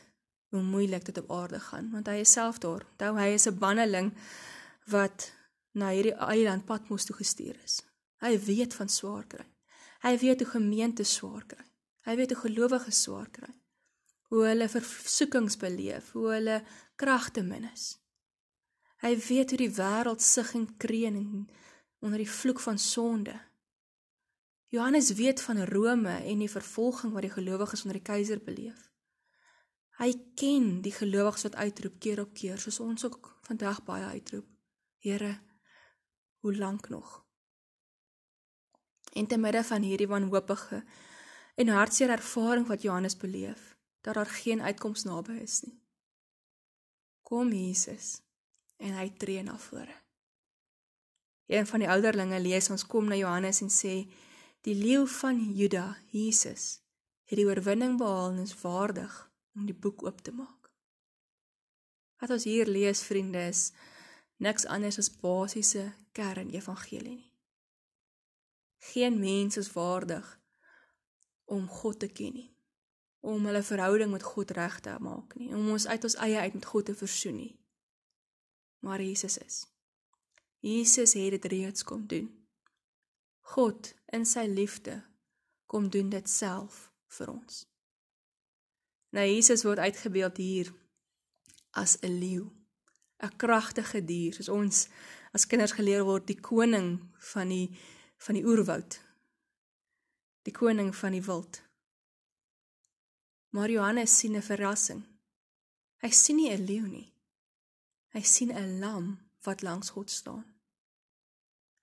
hoe 0.50 0.62
moeilik 0.62 1.04
dit 1.04 1.18
op 1.18 1.30
aarde 1.30 1.60
gaan 1.60 1.90
want 1.90 2.06
hy 2.06 2.20
is 2.24 2.32
self 2.32 2.58
daar. 2.58 2.86
Onthou 2.92 3.16
hy 3.18 3.28
is 3.34 3.46
'n 3.46 3.58
banneling 3.58 4.12
wat 4.86 5.32
na 5.72 5.90
hierdie 5.90 6.14
eiland 6.14 6.64
Patmos 6.64 7.04
toe 7.04 7.16
gestuur 7.16 7.56
is. 7.64 7.82
Hy 8.24 8.38
weet 8.38 8.74
van 8.74 8.88
swaar 8.88 9.26
kry. 9.26 9.46
Hy 10.00 10.18
weet 10.18 10.40
hoe 10.40 10.50
gemeente 10.50 11.04
swaar 11.04 11.44
kry. 11.46 11.64
Hy 12.06 12.16
weet 12.16 12.32
hoe 12.32 12.40
gelowiges 12.40 13.02
swaar 13.02 13.30
kry. 13.30 13.52
Hoe 14.30 14.44
hulle 14.46 14.68
versoekings 14.68 15.56
beleef, 15.56 16.12
hoe 16.12 16.30
hulle 16.32 16.62
kragte 16.96 17.42
min 17.42 17.68
is. 17.72 17.98
Hy 19.04 19.12
weet 19.28 19.52
hoe 19.52 19.58
die 19.58 19.74
wêreld 19.76 20.22
sug 20.22 20.54
en 20.54 20.76
kreun 20.76 21.48
onder 22.00 22.18
die 22.18 22.30
vloek 22.30 22.60
van 22.60 22.78
sonde. 22.78 23.34
Johannes 24.68 25.12
weet 25.14 25.40
van 25.40 25.64
Rome 25.64 26.16
en 26.24 26.38
die 26.38 26.50
vervolging 26.50 27.12
wat 27.12 27.22
die 27.22 27.30
gelowiges 27.30 27.84
onder 27.84 28.00
die 28.00 28.06
keiser 28.06 28.40
beleef. 28.42 28.85
Hy 29.96 30.12
ken 30.36 30.82
die 30.84 30.92
gelowiges 30.92 31.46
wat 31.46 31.54
uitroep 31.56 31.94
keer 32.04 32.20
op 32.20 32.34
keer 32.36 32.60
soos 32.60 32.82
ons 32.84 33.04
ook 33.08 33.30
vandag 33.48 33.80
baie 33.86 34.04
uitroep. 34.04 34.48
Here, 35.00 35.38
hoe 36.44 36.56
lank 36.56 36.88
nog? 36.92 37.22
En 39.12 39.26
te 39.26 39.38
midde 39.40 39.62
van 39.64 39.82
hierdie 39.82 40.08
wanhoopige 40.08 40.82
en 41.56 41.72
hartseer 41.72 42.12
ervaring 42.12 42.66
wat 42.68 42.82
Johannes 42.82 43.16
beleef, 43.16 43.76
dat 44.00 44.14
daar 44.14 44.26
geen 44.28 44.60
uitkoms 44.62 45.06
naby 45.08 45.38
is 45.40 45.62
nie. 45.64 45.78
Kom 47.22 47.52
Jesus 47.52 48.20
en 48.76 48.92
hy 48.98 49.08
tree 49.16 49.42
na 49.42 49.56
vore. 49.58 49.94
Een 51.46 51.66
van 51.66 51.80
die 51.80 51.88
ouderlinge 51.88 52.40
lees 52.40 52.68
ons 52.70 52.84
kom 52.86 53.08
na 53.08 53.16
Johannes 53.16 53.62
en 53.64 53.72
sê 53.72 53.94
die 54.66 54.74
leeu 54.76 55.06
van 55.08 55.40
Juda, 55.56 55.96
Jesus, 56.12 56.82
het 57.24 57.40
die 57.40 57.46
oorwinning 57.48 57.96
behaal 57.96 58.34
en 58.34 58.44
is 58.44 58.54
waardig 58.60 59.14
om 59.56 59.66
die 59.66 59.74
boek 59.74 60.04
oop 60.04 60.20
te 60.20 60.32
maak. 60.32 60.70
Wat 62.20 62.32
ons 62.32 62.44
hier 62.48 62.68
lees, 62.68 63.02
vriende, 63.04 63.42
is 63.48 63.70
niks 64.36 64.66
anders 64.68 64.98
as 65.00 65.12
basiese 65.20 65.88
kern 66.16 66.52
evangelie 66.52 67.16
nie. 67.16 67.32
Geen 68.92 69.18
mens 69.18 69.56
is 69.56 69.72
waardig 69.72 70.26
om 71.44 71.68
God 71.68 71.98
te 71.98 72.08
ken 72.08 72.32
nie, 72.36 72.50
om 73.20 73.46
hulle 73.48 73.62
verhouding 73.62 74.12
met 74.12 74.22
God 74.22 74.52
reg 74.56 74.80
te 74.80 74.96
maak 75.00 75.34
nie, 75.40 75.52
om 75.54 75.70
ons 75.74 75.86
uit 75.86 76.04
ons 76.08 76.18
eie 76.26 76.38
uit 76.38 76.58
met 76.58 76.68
God 76.72 76.86
te 76.90 76.94
versoen 76.94 77.40
nie. 77.40 77.54
Maar 78.84 79.02
Jesus 79.02 79.38
is. 79.38 79.64
Jesus 80.60 81.16
het 81.18 81.30
dit 81.30 81.44
reeds 81.52 81.84
kom 81.84 82.06
doen. 82.06 82.28
God 83.56 83.94
in 84.12 84.26
sy 84.26 84.46
liefde 84.50 85.00
kom 85.66 85.90
doen 85.90 86.10
dit 86.10 86.30
self 86.30 86.86
vir 87.18 87.32
ons. 87.32 87.64
Nou 89.16 89.24
Jesus 89.24 89.64
word 89.64 89.80
uitgebeeld 89.80 90.36
hier 90.36 90.72
as 91.70 91.96
'n 92.00 92.18
leeu, 92.18 92.52
'n 93.24 93.36
kragtige 93.36 94.04
dier, 94.04 94.34
soos 94.34 94.48
ons 94.48 94.88
as 95.32 95.46
kinders 95.46 95.72
geleer 95.72 96.04
word, 96.04 96.26
die 96.26 96.40
koning 96.40 97.00
van 97.32 97.48
die 97.48 97.68
van 98.16 98.34
die 98.34 98.44
oerwoud. 98.44 99.00
Die 100.42 100.52
koning 100.52 100.96
van 100.96 101.12
die 101.12 101.22
wild. 101.22 101.62
Maar 103.48 103.70
Johannes 103.70 104.18
sien 104.18 104.36
'n 104.36 104.42
verrassing. 104.42 105.02
Hy 106.02 106.10
sien 106.10 106.36
nie 106.36 106.50
'n 106.50 106.64
leeu 106.64 106.86
nie. 106.86 107.12
Hy 108.12 108.22
sien 108.22 108.52
'n 108.52 108.78
lam 108.78 109.18
wat 109.42 109.62
langs 109.62 109.90
God 109.90 110.10
staan. 110.10 110.44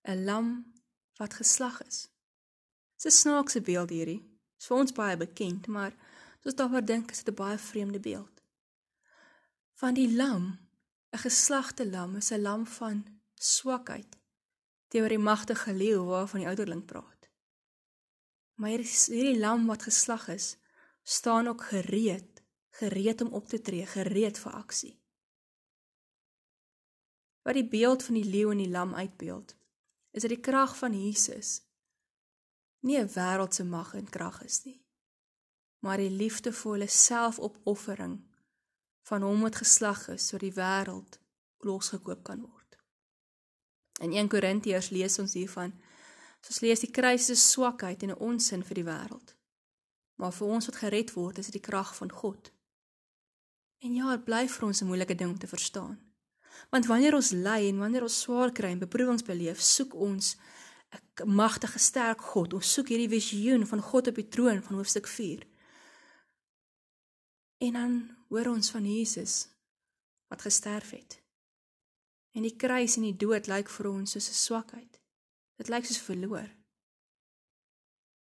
'n 0.03 0.23
Lam 0.25 0.73
wat 1.17 1.33
geslag 1.33 1.81
is. 1.81 2.09
Dis 2.95 3.05
'n 3.05 3.17
snaakse 3.21 3.61
beeld 3.61 3.89
hierdie. 3.89 4.21
Dis 4.57 4.67
vir 4.67 4.77
ons 4.77 4.91
baie 4.91 5.17
bekend, 5.17 5.67
maar 5.67 5.93
soos 6.43 6.55
daaroor 6.59 6.85
dink, 6.85 7.11
is 7.11 7.23
dit 7.23 7.33
'n 7.33 7.39
baie 7.39 7.57
vreemde 7.57 7.99
beeld. 7.99 8.41
Van 9.73 9.93
die 9.93 10.15
lam, 10.15 10.59
'n 11.11 11.17
geslagte 11.17 11.89
lam, 11.89 12.15
is 12.15 12.31
'n 12.31 12.41
lam 12.41 12.65
van 12.65 13.05
swakheid 13.35 14.17
teenoor 14.87 15.09
die 15.09 15.17
magtige 15.17 15.73
leeu 15.73 16.03
waarvan 16.05 16.39
die 16.39 16.47
ouderling 16.47 16.85
praat. 16.85 17.29
Maar 18.55 18.69
hierdie 18.69 19.39
lam 19.39 19.65
wat 19.65 19.83
geslag 19.83 20.27
is, 20.27 20.57
staan 21.03 21.47
ook 21.47 21.63
gereed, 21.63 22.43
gereed 22.69 23.21
om 23.21 23.33
op 23.33 23.47
te 23.47 23.61
tree, 23.61 23.85
gereed 23.85 24.37
vir 24.37 24.51
aksie. 24.51 24.93
Wat 27.41 27.53
die 27.53 27.67
beeld 27.67 28.03
van 28.03 28.13
die 28.13 28.29
leeu 28.29 28.51
en 28.51 28.61
die 28.61 28.69
lam 28.69 28.93
uitbeeld, 28.93 29.55
is 30.11 30.21
dat 30.21 30.29
die 30.29 30.39
krag 30.39 30.77
van 30.77 30.93
Jesus 30.93 31.61
nie 32.79 32.99
'n 32.99 33.09
wêreldse 33.09 33.65
mag 33.65 33.93
en 33.93 34.09
krag 34.09 34.43
is 34.43 34.63
nie, 34.63 34.82
maar 35.83 35.99
die 35.99 36.11
liefdevolle 36.11 36.87
selfopoffering 36.87 38.17
van 39.09 39.25
hom 39.27 39.43
wat 39.43 39.59
geslag 39.59 40.07
is 40.13 40.27
sodat 40.27 40.47
die 40.47 40.57
wêreld 40.57 41.19
losgekoop 41.67 42.23
kan 42.23 42.41
word. 42.41 42.77
In 44.01 44.15
1 44.15 44.31
Korintiërs 44.31 44.89
lees 44.95 45.19
ons 45.19 45.35
hiervan 45.35 45.75
Ons 46.43 46.59
lees 46.59 46.81
die 46.83 46.91
kruis 46.91 47.29
is 47.31 47.43
swakheid 47.51 48.01
en 48.03 48.11
'n 48.11 48.19
onsin 48.29 48.63
vir 48.67 48.75
die 48.75 48.83
wêreld. 48.83 49.35
Maar 50.19 50.33
vir 50.33 50.47
ons 50.47 50.65
wat 50.65 50.75
gered 50.75 51.13
word, 51.13 51.37
is 51.37 51.45
dit 51.45 51.53
die 51.53 51.67
krag 51.69 51.95
van 51.95 52.11
God. 52.11 52.51
En 53.79 53.95
ja, 53.95 54.11
dit 54.15 54.25
bly 54.25 54.47
vir 54.47 54.65
ons 54.67 54.81
'n 54.81 54.85
moeilike 54.85 55.15
ding 55.15 55.29
om 55.29 55.39
te 55.39 55.47
verstaan. 55.47 55.99
Want 56.69 56.85
wanneer 56.85 57.15
ons 57.15 57.31
ly 57.31 57.69
en 57.69 57.77
wanneer 57.77 58.01
ons 58.01 58.21
swaar 58.21 58.51
kry 58.51 58.71
en 58.71 58.79
beproewings 58.79 59.23
beleef, 59.23 59.61
soek 59.61 59.93
ons 59.93 60.35
'n 61.21 61.29
magtige, 61.29 61.79
sterk 61.79 62.21
God. 62.21 62.53
Ons 62.53 62.73
soek 62.73 62.87
hierdie 62.87 63.09
visioen 63.09 63.67
van 63.67 63.81
God 63.81 64.07
op 64.07 64.15
die 64.15 64.29
troon 64.29 64.63
van 64.63 64.75
hoofstuk 64.75 65.07
4. 65.07 65.47
En 67.63 67.73
dan 67.73 67.93
hoor 68.27 68.45
ons 68.45 68.71
van 68.71 68.85
Jesus 68.85 69.47
wat 70.27 70.41
gesterf 70.41 70.89
het. 70.89 71.21
En 72.31 72.41
die 72.41 72.55
kruis 72.55 72.97
en 72.97 73.05
die 73.07 73.15
dood 73.15 73.47
lyk 73.47 73.69
vir 73.71 73.87
ons 73.87 74.11
soos 74.11 74.27
'n 74.29 74.39
swakheid. 74.47 74.99
Dit 75.55 75.69
lyk 75.71 75.85
soos 75.85 76.01
verloor. 76.09 76.49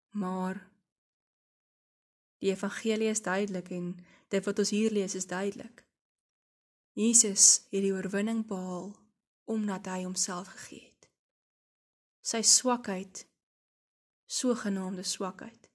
Maar 0.10 0.70
die 2.38 2.52
evangelie 2.52 3.10
is 3.10 3.22
duidelik 3.22 3.70
en 3.70 4.06
dit 4.28 4.46
wat 4.46 4.60
ons 4.60 4.70
hier 4.70 4.92
lees 4.92 5.16
is 5.16 5.28
duidelik. 5.28 5.86
Jesus 6.94 7.66
het 7.72 7.82
die 7.82 7.94
oorwinning 7.94 8.46
behaal 8.48 8.94
omdat 9.44 9.86
hy 9.86 10.04
homself 10.04 10.48
gegee 10.48 10.86
het. 10.86 11.10
Sy 12.22 12.42
swakheid, 12.42 13.28
sogenaamde 14.26 15.04
swakheid, 15.04 15.70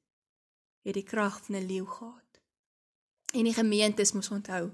het 0.82 0.94
die 0.94 1.08
krag 1.12 1.44
van 1.44 1.56
'n 1.56 1.66
leeu 1.66 1.86
gehad. 1.86 2.29
En 3.32 3.44
die 3.44 3.54
gemeentes 3.54 4.12
moes 4.12 4.30
onthou 4.30 4.70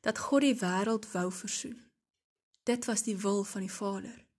dat 0.00 0.18
God 0.18 0.40
die 0.40 0.56
wêreld 0.56 1.10
wou 1.12 1.32
versoen. 1.32 1.78
Dit 2.62 2.84
was 2.84 3.02
die 3.02 3.16
wil 3.16 3.44
van 3.44 3.60
die 3.60 3.72
Vader 3.72 4.30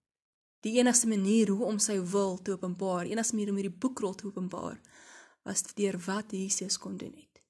die 0.62 0.78
enigste 0.78 1.08
manier 1.08 1.50
hoe 1.50 1.66
om 1.66 1.80
sy 1.82 1.98
wil 2.14 2.38
te 2.42 2.54
openbaar, 2.54 3.10
enigste 3.10 3.36
manier 3.36 3.52
om 3.54 3.60
hierdie 3.60 3.80
boekrol 3.84 4.14
te 4.16 4.28
openbaar, 4.30 4.78
was 5.48 5.66
deur 5.74 5.98
wat 6.06 6.34
Jesus 6.38 6.78
kon 6.78 6.98
doen 7.02 7.14
het. 7.18 7.42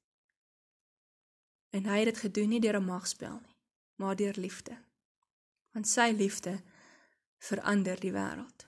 En 1.75 1.88
hy 1.91 2.01
het 2.01 2.13
dit 2.13 2.24
gedoen 2.25 2.50
nie 2.50 2.60
deur 2.63 2.80
'n 2.80 2.86
magspel 2.86 3.39
nie, 3.39 3.56
maar 3.96 4.15
deur 4.15 4.36
liefde. 4.38 4.77
Want 5.74 5.88
sy 5.88 6.12
liefde 6.15 6.62
verander 7.38 8.00
die 8.00 8.12
wêreld. 8.12 8.68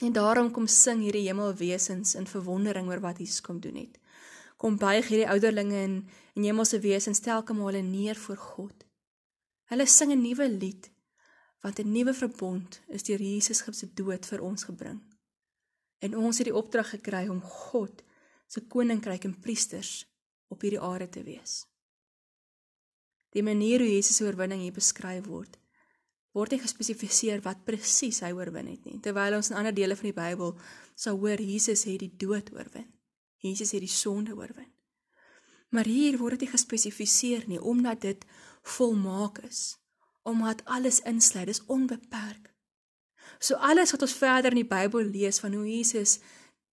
En 0.00 0.12
daarom 0.12 0.50
kom 0.50 0.66
sing 0.66 1.00
hierdie 1.02 1.26
hemelwesens 1.26 2.14
in 2.14 2.26
verwondering 2.26 2.88
oor 2.88 3.00
wat 3.00 3.18
Jesus 3.18 3.40
kom 3.40 3.60
doen 3.60 3.74
het. 3.74 3.98
Kom 4.58 4.76
buig 4.78 5.06
hierdie 5.06 5.30
ouderlinge 5.30 5.78
en 5.86 5.94
en 6.38 6.44
hemelse 6.46 6.78
wesens 6.82 7.18
telke 7.22 7.54
male 7.54 7.80
neer 7.82 8.18
voor 8.18 8.36
God. 8.36 8.84
Hulle 9.70 9.86
sing 9.86 10.12
'n 10.12 10.22
nuwe 10.22 10.48
lied 10.48 10.90
want 11.62 11.78
'n 11.78 11.92
nuwe 11.92 12.14
verbond 12.14 12.80
is 12.86 13.02
deur 13.02 13.22
Jesus 13.22 13.64
se 13.70 13.94
dood 13.94 14.26
vir 14.26 14.40
ons 14.40 14.64
gebring. 14.64 15.00
En 15.98 16.16
ons 16.16 16.38
het 16.38 16.46
die 16.46 16.54
opdrag 16.54 16.90
gekry 16.90 17.28
om 17.28 17.40
God 17.40 18.02
se 18.46 18.60
koninkryk 18.60 19.24
en 19.24 19.40
priesters 19.40 20.06
op 20.48 20.60
hierdie 20.60 20.80
aarde 20.80 21.08
te 21.08 21.22
wees. 21.22 21.66
Die 23.30 23.42
manier 23.42 23.80
hoe 23.80 23.94
Jesus 23.94 24.16
se 24.16 24.24
oorwinning 24.24 24.60
hier 24.60 24.72
beskryf 24.72 25.26
word, 25.26 25.58
word 26.32 26.50
nie 26.50 26.60
gespesifiseer 26.60 27.42
wat 27.42 27.64
presies 27.64 28.20
hy 28.20 28.32
oorwin 28.32 28.66
het 28.66 28.84
nie. 28.84 29.00
Terwyl 29.00 29.36
ons 29.36 29.50
in 29.50 29.56
ander 29.56 29.74
dele 29.74 29.96
van 29.96 30.10
die 30.10 30.20
Bybel 30.20 30.54
sou 30.94 31.16
hoor 31.18 31.40
Jesus 31.40 31.84
het 31.84 32.00
die 32.00 32.16
dood 32.16 32.52
oorwin. 32.52 32.97
Jesus 33.44 33.72
het 33.72 33.84
die 33.84 33.92
sonde 33.92 34.34
oorwin. 34.36 34.72
Maar 35.70 35.84
hier 35.84 36.18
word 36.18 36.38
dit 36.38 36.46
nie 36.46 36.54
gespesifiseer 36.54 37.44
nie 37.46 37.60
omdat 37.60 38.00
dit 38.00 38.24
volmaak 38.62 39.38
is 39.46 39.78
omdat 40.28 40.64
alles 40.64 41.00
insluit, 41.00 41.46
dis 41.46 41.64
onbeperk. 41.66 42.52
So 43.38 43.54
alles 43.54 43.90
wat 43.94 44.02
ons 44.04 44.16
verder 44.18 44.52
in 44.52 44.62
die 44.62 44.68
Bybel 44.68 45.08
lees 45.08 45.40
van 45.40 45.54
hoe 45.56 45.64
Jesus 45.64 46.18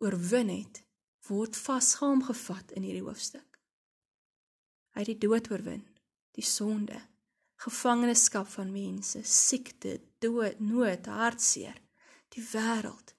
oorwin 0.04 0.50
het, 0.52 0.82
word 1.30 1.56
vasgehamgevat 1.58 2.74
in 2.76 2.84
hierdie 2.84 3.06
hoofstuk. 3.06 3.60
Hy 4.96 5.04
het 5.04 5.12
die 5.14 5.28
dood 5.28 5.48
oorwin, 5.52 5.86
die 6.36 6.44
sonde, 6.46 7.00
gevangenskap 7.64 8.50
van 8.52 8.72
mense, 8.76 9.24
siekte, 9.24 9.98
dood, 10.24 10.60
nood, 10.60 11.08
hartseer, 11.08 11.78
die 12.36 12.44
wêreld. 12.52 13.15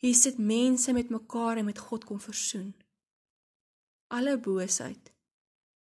Hier 0.00 0.14
sit 0.14 0.38
mense 0.38 0.92
met 0.92 1.10
mekaar 1.12 1.56
en 1.60 1.64
met 1.64 1.78
God 1.78 2.04
kom 2.04 2.20
versoen. 2.20 2.72
Alle 4.06 4.38
boosheid 4.40 5.12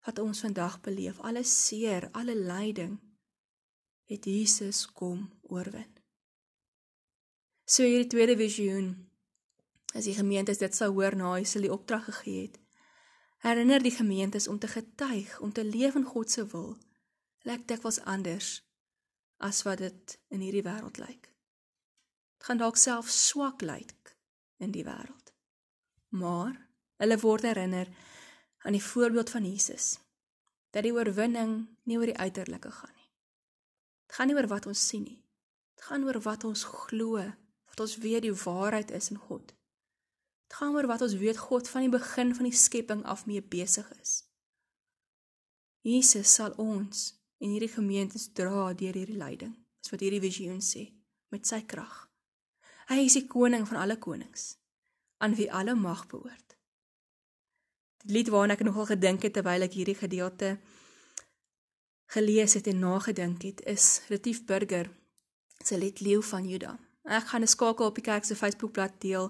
wat 0.04 0.20
ons 0.20 0.40
vandag 0.40 0.82
beleef, 0.82 1.20
alle 1.20 1.44
seer, 1.44 2.10
alle 2.12 2.36
lyding, 2.36 3.00
het 4.12 4.26
Jesus 4.26 4.86
kom 4.92 5.30
oorwin. 5.42 5.88
So 7.64 7.86
hierdie 7.86 8.10
tweede 8.12 8.36
visioen 8.40 8.90
as 9.94 10.08
die 10.10 10.16
gemeentes 10.18 10.60
dit 10.60 10.76
sou 10.76 10.90
hoor 10.98 11.16
na 11.16 11.36
hy 11.36 11.44
die 11.46 11.72
opdrag 11.72 12.10
gegee 12.10 12.48
het. 12.48 12.58
Herinner 13.40 13.80
die 13.80 13.94
gemeentes 13.94 14.48
om 14.48 14.60
te 14.60 14.68
getuig, 14.68 15.40
om 15.40 15.54
te 15.54 15.64
leef 15.64 15.96
in 15.96 16.04
God 16.04 16.32
se 16.32 16.46
wil. 16.52 16.76
Lyk 17.48 17.68
dikwels 17.68 18.02
anders 18.04 18.66
as 19.38 19.64
wat 19.64 19.80
dit 19.80 20.20
in 20.28 20.42
hierdie 20.44 20.66
wêreld 20.66 20.98
lyk. 21.00 21.30
Dit 22.36 22.50
gaan 22.50 22.60
dalk 22.60 22.76
self 22.78 23.08
swak 23.08 23.62
lyk 23.62 23.99
in 24.60 24.76
die 24.76 24.86
wêreld. 24.86 25.34
Maar 26.16 26.54
hulle 27.00 27.20
word 27.24 27.48
herinner 27.48 27.90
aan 28.68 28.76
die 28.76 28.84
voorbeeld 28.84 29.30
van 29.30 29.48
Jesus 29.48 29.98
dat 30.70 30.86
die 30.86 30.94
oorwinning 30.94 31.64
nie 31.90 31.98
oor 31.98 32.12
die 32.12 32.20
uiterlike 32.20 32.72
gaan 32.72 33.00
Dit 34.10 34.18
gaan 34.18 34.28
nie 34.28 34.36
oor 34.36 34.48
wat 34.50 34.66
ons 34.66 34.82
sien 34.88 35.04
nie. 35.06 35.20
Dit 35.78 35.86
gaan 35.86 36.04
oor 36.04 36.18
wat 36.26 36.44
ons 36.50 36.64
glo, 36.66 37.22
wat 37.70 37.82
ons 37.84 37.98
weet 38.02 38.24
die 38.26 38.34
waarheid 38.34 38.90
is 38.98 39.12
in 39.14 39.20
God. 39.22 39.52
Dit 40.50 40.56
gaan 40.58 40.74
oor 40.74 40.90
wat 40.90 41.04
ons 41.06 41.14
weet 41.22 41.38
God 41.38 41.70
van 41.70 41.86
die 41.86 41.94
begin 41.94 42.34
van 42.34 42.48
die 42.50 42.58
skepping 42.58 43.04
af 43.06 43.28
mee 43.30 43.44
besig 43.46 43.86
is. 44.02 44.16
Jesus 45.86 46.34
sal 46.34 46.58
ons 46.58 47.06
en 47.38 47.54
hierdie 47.54 47.70
gemeentes 47.70 48.32
dra 48.34 48.74
deur 48.74 48.98
hierdie 48.98 49.20
lyding, 49.22 49.54
is 49.86 49.94
wat 49.94 50.02
hierdie 50.02 50.24
visioen 50.26 50.58
sê, 50.66 50.90
met 51.30 51.46
sy 51.46 51.62
krag. 51.70 52.09
Hy 52.90 53.04
is 53.06 53.14
die 53.20 53.28
koning 53.30 53.68
van 53.70 53.78
alle 53.78 54.00
konings, 54.02 54.56
aan 55.22 55.36
wie 55.38 55.52
alle 55.54 55.76
mag 55.78 56.08
behoort. 56.10 56.56
Die 58.02 58.16
lied 58.16 58.32
waarna 58.34 58.56
ek 58.58 58.64
nogal 58.66 58.88
gedink 58.90 59.28
het 59.28 59.36
terwyl 59.38 59.66
ek 59.68 59.76
hierdie 59.78 59.98
gedeelte 60.00 60.56
gelees 62.10 62.56
het 62.58 62.68
en 62.72 62.80
nagedink 62.82 63.44
het, 63.46 63.62
is 63.70 64.02
Retief 64.10 64.42
Burger 64.50 64.90
se 65.62 65.78
lied 65.78 66.00
Leeu 66.02 66.24
van 66.24 66.48
Juda. 66.50 66.80
Ek 67.04 67.28
gaan 67.30 67.44
'n 67.44 67.48
skakel 67.48 67.86
op 67.86 67.96
die 67.96 68.04
kerk 68.04 68.26
se 68.26 68.36
Facebookblad 68.36 69.02
deel 69.02 69.30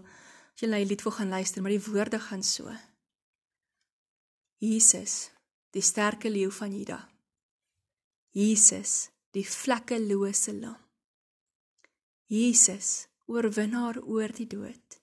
as 0.53 0.61
jy 0.61 0.67
na 0.67 0.77
die 0.77 0.85
lied 0.85 1.03
wil 1.03 1.11
gaan 1.11 1.29
luister, 1.29 1.61
maar 1.61 1.71
die 1.71 1.85
woorde 1.91 2.19
gaan 2.19 2.43
so. 2.43 2.71
Jesus, 4.57 5.31
die 5.71 5.81
sterke 5.81 6.29
leeu 6.29 6.51
van 6.51 6.77
Juda. 6.77 7.09
Jesus, 8.29 9.09
die 9.31 9.45
vlekkelose 9.47 10.53
lam. 10.53 10.77
Jesus, 12.25 13.08
oorwinnaar 13.29 14.01
oor 14.01 14.33
die 14.33 14.49
dood. 14.49 14.99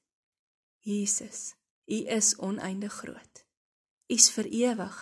Jesus, 0.83 1.55
U 1.87 2.03
is 2.19 2.35
oneindig 2.43 2.93
groot. 3.03 3.47
U's 4.11 4.31
vir 4.35 4.51
ewig. 4.51 4.99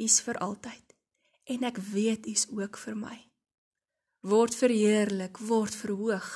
U's 0.00 0.20
vir 0.24 0.38
altyd 0.40 0.90
en 1.50 1.66
ek 1.66 1.80
weet 1.92 2.28
u's 2.30 2.46
ook 2.54 2.78
vir 2.78 2.96
my. 2.96 3.16
Word 4.20 4.54
verheerlik, 4.54 5.40
word 5.48 5.74
verhoog 5.74 6.28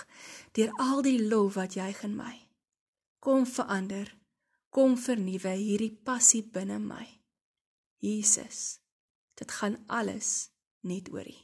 deur 0.56 0.72
al 0.80 1.04
die 1.04 1.20
lof 1.20 1.58
wat 1.58 1.76
jy 1.78 1.90
in 2.06 2.16
my. 2.16 2.34
Kom 3.24 3.44
verander, 3.48 4.08
kom 4.74 4.96
vernuwe 5.00 5.54
hierdie 5.60 5.92
passie 5.92 6.42
binne 6.42 6.80
my. 6.82 7.06
Jesus, 8.04 8.80
dit 9.38 9.50
gaan 9.60 9.78
alles 9.86 10.50
net 10.82 11.08
oor 11.12 11.28
U. 11.28 11.36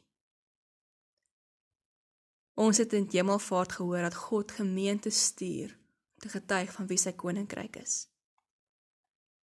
Ons 2.61 2.77
het 2.77 2.92
in 2.92 3.07
Hemelvaart 3.09 3.73
gehoor 3.73 4.03
dat 4.03 4.14
God 4.14 4.53
gemeente 4.53 5.11
stuur 5.11 5.79
om 6.14 6.18
te 6.18 6.29
getuig 6.29 6.73
van 6.73 6.87
wie 6.87 6.99
sy 7.01 7.12
koninkryk 7.16 7.77
is. 7.81 7.94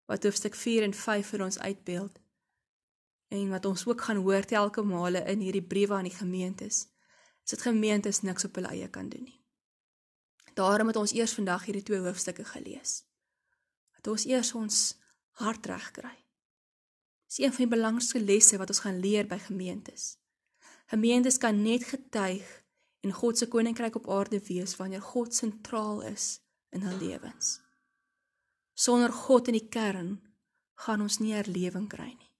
Wat 0.09 0.23
hoofstuk 0.25 0.55
4 0.57 0.87
en 0.87 0.95
5 0.97 1.27
vir 1.35 1.43
ons 1.45 1.59
uitbeeld 1.59 2.17
en 3.27 3.51
wat 3.53 3.65
ons 3.69 3.85
ook 3.85 4.01
gaan 4.01 4.23
hoor 4.25 4.47
telke 4.49 4.81
male 4.81 5.21
in 5.29 5.45
hierdie 5.45 5.61
briewe 5.61 5.93
aan 5.93 6.09
die 6.09 6.15
gemeentes, 6.15 6.79
is 7.43 7.53
dat 7.53 7.61
gemeentes 7.67 8.21
niks 8.25 8.49
op 8.49 8.57
hulle 8.57 8.73
eie 8.73 8.89
kan 8.89 9.09
doen 9.13 9.27
nie. 9.29 9.39
Daarom 10.57 10.89
het 10.89 10.97
ons 10.97 11.13
eers 11.13 11.37
vandag 11.37 11.69
hierdie 11.69 11.85
twee 11.85 12.01
hoofstukke 12.01 12.45
gelees. 12.45 13.03
Dat 13.99 14.09
ons 14.15 14.25
eers 14.25 14.53
ons 14.57 14.81
hart 15.43 15.69
reg 15.69 15.91
kry. 15.91 16.15
Dis 17.29 17.45
een 17.45 17.53
van 17.53 17.65
die 17.67 17.75
belangrikste 17.77 18.25
lesse 18.25 18.57
wat 18.57 18.73
ons 18.73 18.81
gaan 18.87 18.99
leer 19.05 19.29
by 19.29 19.37
gemeentes. 19.37 20.15
Gemeentes 20.89 21.37
kan 21.37 21.61
net 21.61 21.85
getuig 21.93 22.62
en 23.03 23.11
God 23.11 23.37
se 23.37 23.47
koninkryk 23.51 23.95
op 23.99 24.09
aarde 24.09 24.39
wees 24.47 24.75
wanneer 24.79 25.01
God 25.01 25.35
sentraal 25.35 26.01
is 26.07 26.39
in 26.71 26.85
hul 26.87 26.97
lewens. 26.97 27.59
Sonder 28.73 29.11
God 29.11 29.47
in 29.51 29.57
die 29.59 29.69
kern 29.69 30.15
gaan 30.85 31.03
ons 31.03 31.19
nie 31.19 31.35
herlewing 31.35 31.89
kry 31.91 32.13
nie. 32.15 32.31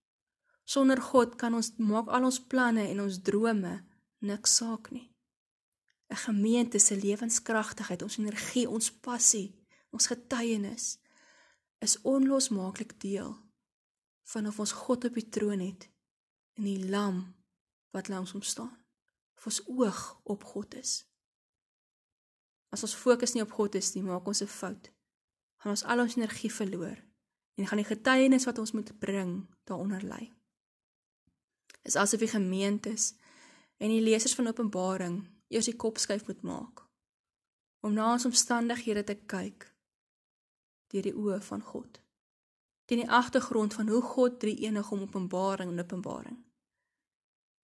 Sonder 0.63 1.01
God 1.01 1.35
kan 1.35 1.53
ons 1.53 1.73
maak 1.77 2.07
al 2.07 2.25
ons 2.29 2.39
planne 2.49 2.87
en 2.89 3.03
ons 3.03 3.19
drome 3.21 3.73
niks 4.23 4.55
saak 4.61 4.91
nie. 4.91 5.09
'n 6.09 6.15
Gemeente 6.15 6.79
se 6.79 6.95
lewenskragtigheid, 6.95 8.01
ons 8.01 8.17
energie, 8.17 8.69
ons 8.69 8.91
passie, 8.91 9.55
ons 9.89 10.07
getuienis 10.07 10.97
is 11.79 12.01
onlosmaaklik 12.01 12.99
deel 13.01 13.35
van 14.23 14.47
of 14.47 14.59
ons 14.59 14.71
God 14.71 15.05
op 15.05 15.13
die 15.13 15.29
troon 15.29 15.59
het 15.59 15.89
en 16.53 16.63
die 16.63 16.89
lam 16.89 17.35
wat 17.91 18.07
langs 18.07 18.31
hom 18.31 18.41
staan. 18.41 18.82
Of 19.37 19.45
ons 19.45 19.61
oog 19.67 20.03
op 20.23 20.43
God 20.43 20.75
is. 20.75 21.05
As 22.69 22.83
ons 22.83 22.95
fokus 22.95 23.33
nie 23.33 23.43
op 23.43 23.51
God 23.51 23.75
is 23.75 23.93
nie, 23.93 24.03
maak 24.03 24.27
ons 24.27 24.41
'n 24.41 24.47
fout. 24.47 24.91
Gaan 25.57 25.71
ons 25.71 25.83
al 25.83 25.99
ons 25.99 26.15
energie 26.15 26.51
verloor 26.51 26.97
en 27.55 27.67
gaan 27.67 27.81
die 27.81 27.91
getuienis 27.95 28.45
wat 28.45 28.57
ons 28.57 28.71
moet 28.71 28.99
bring 28.99 29.47
daaronder 29.63 30.01
lê 30.01 30.31
is 31.83 31.95
asof 31.95 32.19
die 32.19 32.31
gemeentes 32.31 33.13
en 33.77 33.91
die 33.91 34.01
lesers 34.01 34.35
van 34.35 34.47
Openbaring 34.47 35.19
eers 35.51 35.67
die 35.67 35.75
kop 35.75 35.99
skuif 35.99 36.25
moet 36.27 36.41
maak 36.47 36.83
om 37.83 37.93
na 37.93 38.13
ons 38.13 38.25
omstandighede 38.25 39.03
te 39.03 39.17
kyk 39.27 39.67
deur 40.93 41.03
die 41.03 41.15
oë 41.17 41.39
van 41.41 41.63
God. 41.65 41.97
Teen 42.85 43.01
die 43.01 43.09
agtergrond 43.09 43.73
van 43.73 43.89
hoe 43.89 44.01
God 44.05 44.37
drie 44.39 44.53
enig 44.63 44.91
om 44.93 45.01
Openbaring 45.03 45.71
en 45.71 45.81
Openbaring. 45.81 46.37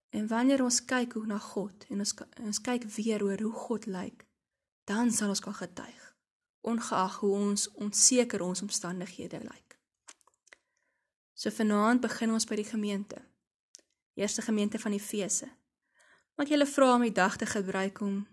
En 0.10 0.28
wanneer 0.28 0.63
ons 0.63 0.82
kyk 0.86 1.13
hoe 1.13 1.26
na 1.26 1.38
God 1.38 1.86
en 1.89 2.00
ons 2.00 2.13
ons 2.41 2.62
kyk 2.62 2.86
weer 2.95 3.24
oor 3.24 3.41
hoe 3.41 3.54
God 3.54 3.86
lyk, 3.86 4.26
dan 4.89 5.12
sal 5.12 5.36
ons 5.36 5.43
kan 5.43 5.54
getuig 5.54 6.06
ongeag 6.62 7.19
hoe 7.22 7.32
ons 7.32 7.69
onseker 7.80 8.41
ons 8.43 8.62
omstandighede 8.62 9.39
lyk. 9.39 9.78
So 11.34 11.50
vanaand 11.56 12.02
begin 12.04 12.34
ons 12.36 12.45
by 12.45 12.58
die 12.60 12.67
gemeente 12.67 13.22
eerste 14.19 14.41
gemeente 14.41 14.80
van 14.80 14.91
Efese. 14.91 15.48
Maak 16.36 16.52
julle 16.52 16.67
vra 16.67 16.93
om 16.95 17.04
die 17.08 17.15
dag 17.15 17.38
te 17.38 17.45
gebruik 17.48 18.02
om 18.04 18.28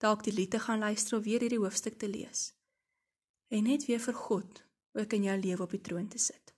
dalk 0.00 0.22
die 0.24 0.32
lied 0.32 0.50
te 0.50 0.60
gaan 0.60 0.78
luister 0.78 1.18
of 1.18 1.24
weer 1.24 1.40
hierdie 1.44 1.60
hoofstuk 1.60 1.98
te 2.00 2.08
lees. 2.08 2.52
En 3.52 3.68
net 3.68 3.84
weer 3.84 4.00
vir 4.00 4.16
God 4.16 4.62
ook 4.96 5.12
in 5.12 5.28
jou 5.28 5.36
lewe 5.40 5.62
op 5.62 5.74
die 5.76 5.80
troon 5.80 6.08
te 6.08 6.18
sit. 6.18 6.54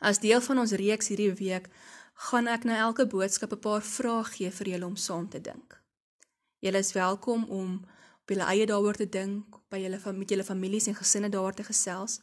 As 0.00 0.20
deel 0.24 0.40
van 0.40 0.64
ons 0.64 0.72
reeks 0.80 1.12
hierdie 1.12 1.32
week 1.36 1.68
gaan 2.16 2.48
ek 2.48 2.64
na 2.64 2.76
elke 2.80 3.06
boodskap 3.06 3.52
'n 3.52 3.60
paar 3.60 3.82
vrae 3.82 4.24
gee 4.24 4.50
vir 4.50 4.66
julle 4.68 4.86
om 4.86 4.96
saam 4.96 5.28
te 5.28 5.40
dink. 5.40 5.80
Julle 6.58 6.78
is 6.78 6.92
welkom 6.92 7.44
om 7.44 7.84
op 8.22 8.28
julle 8.28 8.46
eie 8.52 8.66
daaroor 8.66 8.96
te 8.96 9.08
dink, 9.08 9.44
by 9.68 9.78
julle 9.78 10.12
met 10.12 10.30
julle 10.30 10.44
families 10.44 10.86
en 10.86 10.94
gesinne 10.94 11.28
daaroor 11.28 11.54
te 11.54 11.64
gesels 11.64 12.20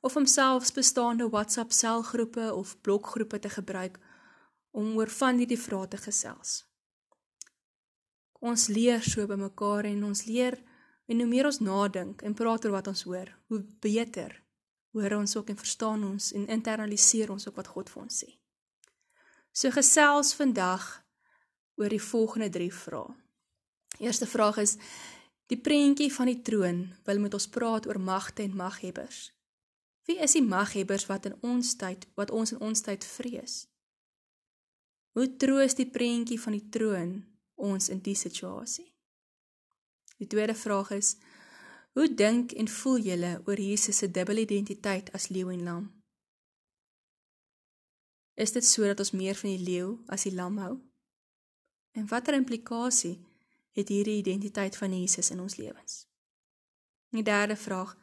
of 0.00 0.16
om 0.16 0.26
selfs 0.26 0.72
bestaande 0.72 1.28
WhatsApp 1.28 1.72
selgroepe 1.72 2.54
of 2.54 2.80
blokgroepe 2.80 3.38
te 3.38 3.48
gebruik 3.48 3.98
om 4.70 4.96
oor 4.96 5.10
van 5.10 5.36
hierdie 5.36 5.60
vrae 5.60 5.88
te 5.88 5.96
gesels. 5.96 6.64
Ons 8.40 8.66
leer 8.68 9.02
so 9.02 9.26
by 9.26 9.34
mekaar 9.34 9.84
en 9.84 10.04
ons 10.04 10.24
leer 10.24 10.58
en 11.06 11.18
hoe 11.18 11.28
meer 11.28 11.46
ons 11.46 11.60
nadink 11.60 12.22
en 12.22 12.34
praat 12.34 12.64
oor 12.64 12.72
wat 12.72 12.86
ons 12.86 13.02
hoor, 13.02 13.30
hoe 13.46 13.62
beter 13.80 14.42
hoor 14.92 15.12
ons 15.12 15.36
ook 15.36 15.48
en 15.48 15.56
verstaan 15.56 16.04
ons 16.04 16.32
en 16.32 16.48
internaliseer 16.48 17.30
ons 17.30 17.48
ook 17.48 17.56
wat 17.56 17.66
God 17.66 17.90
vir 17.90 18.02
ons 18.02 18.24
sê. 18.24 18.41
So 19.52 19.70
gesels 19.70 20.32
vandag 20.34 21.04
oor 21.76 21.88
die 21.92 22.02
volgende 22.02 22.48
3 22.48 22.72
vrae. 22.72 23.14
Eerste 24.00 24.26
vraag 24.26 24.56
is 24.56 24.76
die 25.52 25.60
prentjie 25.60 26.08
van 26.12 26.26
die 26.26 26.40
troon 26.42 26.80
wil 27.04 27.20
met 27.20 27.34
ons 27.36 27.48
praat 27.52 27.86
oor 27.86 28.00
magte 28.00 28.42
en 28.42 28.56
maghebbers. 28.56 29.28
Wie 30.08 30.16
is 30.18 30.32
die 30.32 30.42
maghebbers 30.42 31.06
wat 31.06 31.28
in 31.28 31.36
ons 31.40 31.76
tyd 31.76 32.08
wat 32.16 32.30
ons 32.30 32.52
in 32.56 32.64
ons 32.64 32.80
tyd 32.80 33.04
vrees? 33.04 33.66
Hoe 35.12 35.28
troos 35.36 35.76
die 35.76 35.90
prentjie 35.90 36.40
van 36.40 36.56
die 36.56 36.68
troon 36.72 37.12
ons 37.54 37.90
in 37.92 38.00
die 38.00 38.16
situasie? 38.16 38.88
Die 40.16 40.26
tweede 40.26 40.54
vraag 40.54 40.90
is: 40.96 41.16
Hoe 41.92 42.08
dink 42.14 42.52
en 42.52 42.68
voel 42.68 43.04
julle 43.04 43.42
oor 43.44 43.60
Jesus 43.60 44.00
se 44.00 44.08
dubbele 44.10 44.40
identiteit 44.40 45.12
as 45.12 45.28
leeu 45.28 45.52
en 45.52 45.64
lam? 45.64 46.01
Is 48.34 48.52
dit 48.52 48.64
sodat 48.64 48.98
ons 48.98 49.12
meer 49.12 49.34
van 49.34 49.50
die 49.50 49.64
leeu 49.64 49.98
as 50.06 50.22
die 50.22 50.34
lam 50.34 50.56
hou? 50.58 50.78
En 51.92 52.08
watter 52.08 52.34
implikasie 52.34 53.18
het 53.76 53.88
hierdie 53.88 54.18
identiteit 54.20 54.76
van 54.76 54.94
Jesus 55.00 55.30
in 55.30 55.40
ons 55.40 55.56
lewens? 55.56 56.06
Die 57.12 57.22
derde 57.22 57.56
vraag: 57.56 57.96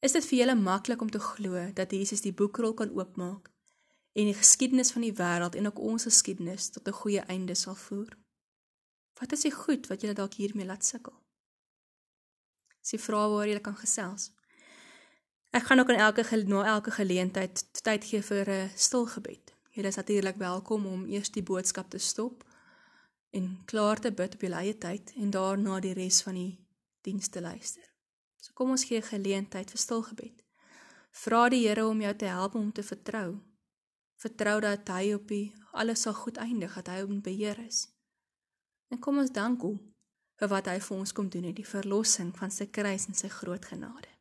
Is 0.00 0.12
dit 0.12 0.24
vir 0.24 0.38
julle 0.38 0.54
maklik 0.54 1.00
om 1.00 1.10
te 1.10 1.18
glo 1.18 1.70
dat 1.72 1.92
Jesus 1.92 2.20
die 2.20 2.34
boekrol 2.36 2.74
kan 2.74 2.92
oopmaak 2.92 3.54
en 4.14 4.28
die 4.30 4.36
geskiedenis 4.36 4.92
van 4.94 5.02
die 5.02 5.14
wêreld 5.16 5.56
en 5.58 5.66
ook 5.66 5.80
ons 5.82 6.06
geskiedenis 6.06 6.68
tot 6.70 6.88
'n 6.88 7.00
goeie 7.00 7.22
einde 7.34 7.54
sal 7.54 7.74
voer. 7.74 8.12
Wat 9.20 9.32
is 9.32 9.40
die 9.40 9.52
goed 9.52 9.86
wat 9.86 10.00
julle 10.00 10.14
dalk 10.14 10.34
hiermee 10.34 10.66
laat 10.66 10.84
sukkel? 10.84 11.16
Dis 12.80 12.90
die 12.90 13.04
vrae 13.06 13.28
waar 13.28 13.48
jy 13.48 13.60
kan 13.60 13.76
gesels. 13.76 14.30
Ek 15.50 15.62
gaan 15.62 15.78
ook 15.78 15.90
aan 15.90 16.04
elke 16.06 16.44
na 16.46 16.64
elke 16.64 16.90
geleentheid 16.90 17.82
tyd 17.82 18.04
gee 18.04 18.22
vir 18.22 18.50
'n 18.50 18.70
stil 18.76 19.06
gebed. 19.06 19.43
Julle 19.74 19.90
is 19.90 19.96
natuurlik 19.98 20.36
welkom 20.36 20.86
om 20.86 21.06
eers 21.10 21.32
die 21.34 21.42
boodskap 21.42 21.88
te 21.90 21.98
stop 21.98 22.44
en 23.34 23.48
klaar 23.66 23.98
te 24.00 24.12
bid 24.14 24.36
op 24.36 24.44
julle 24.46 24.60
eie 24.62 24.76
tyd 24.78 25.10
en 25.18 25.32
daarna 25.34 25.80
die 25.82 25.96
res 25.98 26.20
van 26.22 26.38
die 26.38 26.52
diens 27.02 27.28
te 27.28 27.42
luister. 27.42 27.82
So 28.38 28.54
kom 28.54 28.70
ons 28.70 28.86
gee 28.86 29.02
geleentheid 29.02 29.74
vir 29.74 29.82
stil 29.82 30.04
gebed. 30.06 30.44
Vra 31.24 31.48
die 31.50 31.64
Here 31.66 31.88
om 31.90 32.00
jou 32.00 32.14
te 32.14 32.30
help 32.30 32.54
om 32.54 32.70
te 32.72 32.86
vertrou 32.86 33.40
vertrou 34.24 34.60
dat 34.62 34.88
hy 34.94 35.12
op 35.18 35.26
die 35.28 35.52
alles 35.72 36.06
sal 36.06 36.14
goed 36.14 36.38
eindig, 36.38 36.74
dat 36.78 36.88
hy 36.94 37.02
op 37.02 37.16
beheer 37.26 37.58
is. 37.66 37.88
En 38.88 39.02
kom 39.02 39.18
ons 39.18 39.34
dank 39.34 39.66
hom 39.66 39.80
vir 40.38 40.50
wat 40.54 40.70
hy 40.70 40.78
vir 40.80 40.96
ons 40.96 41.12
kom 41.12 41.28
doen 41.28 41.50
in 41.50 41.56
die 41.58 41.66
verlossing 41.66 42.30
van 42.38 42.54
sy 42.54 42.70
kruis 42.70 43.08
en 43.10 43.18
sy 43.18 43.28
groot 43.28 43.66
genade. 43.74 44.13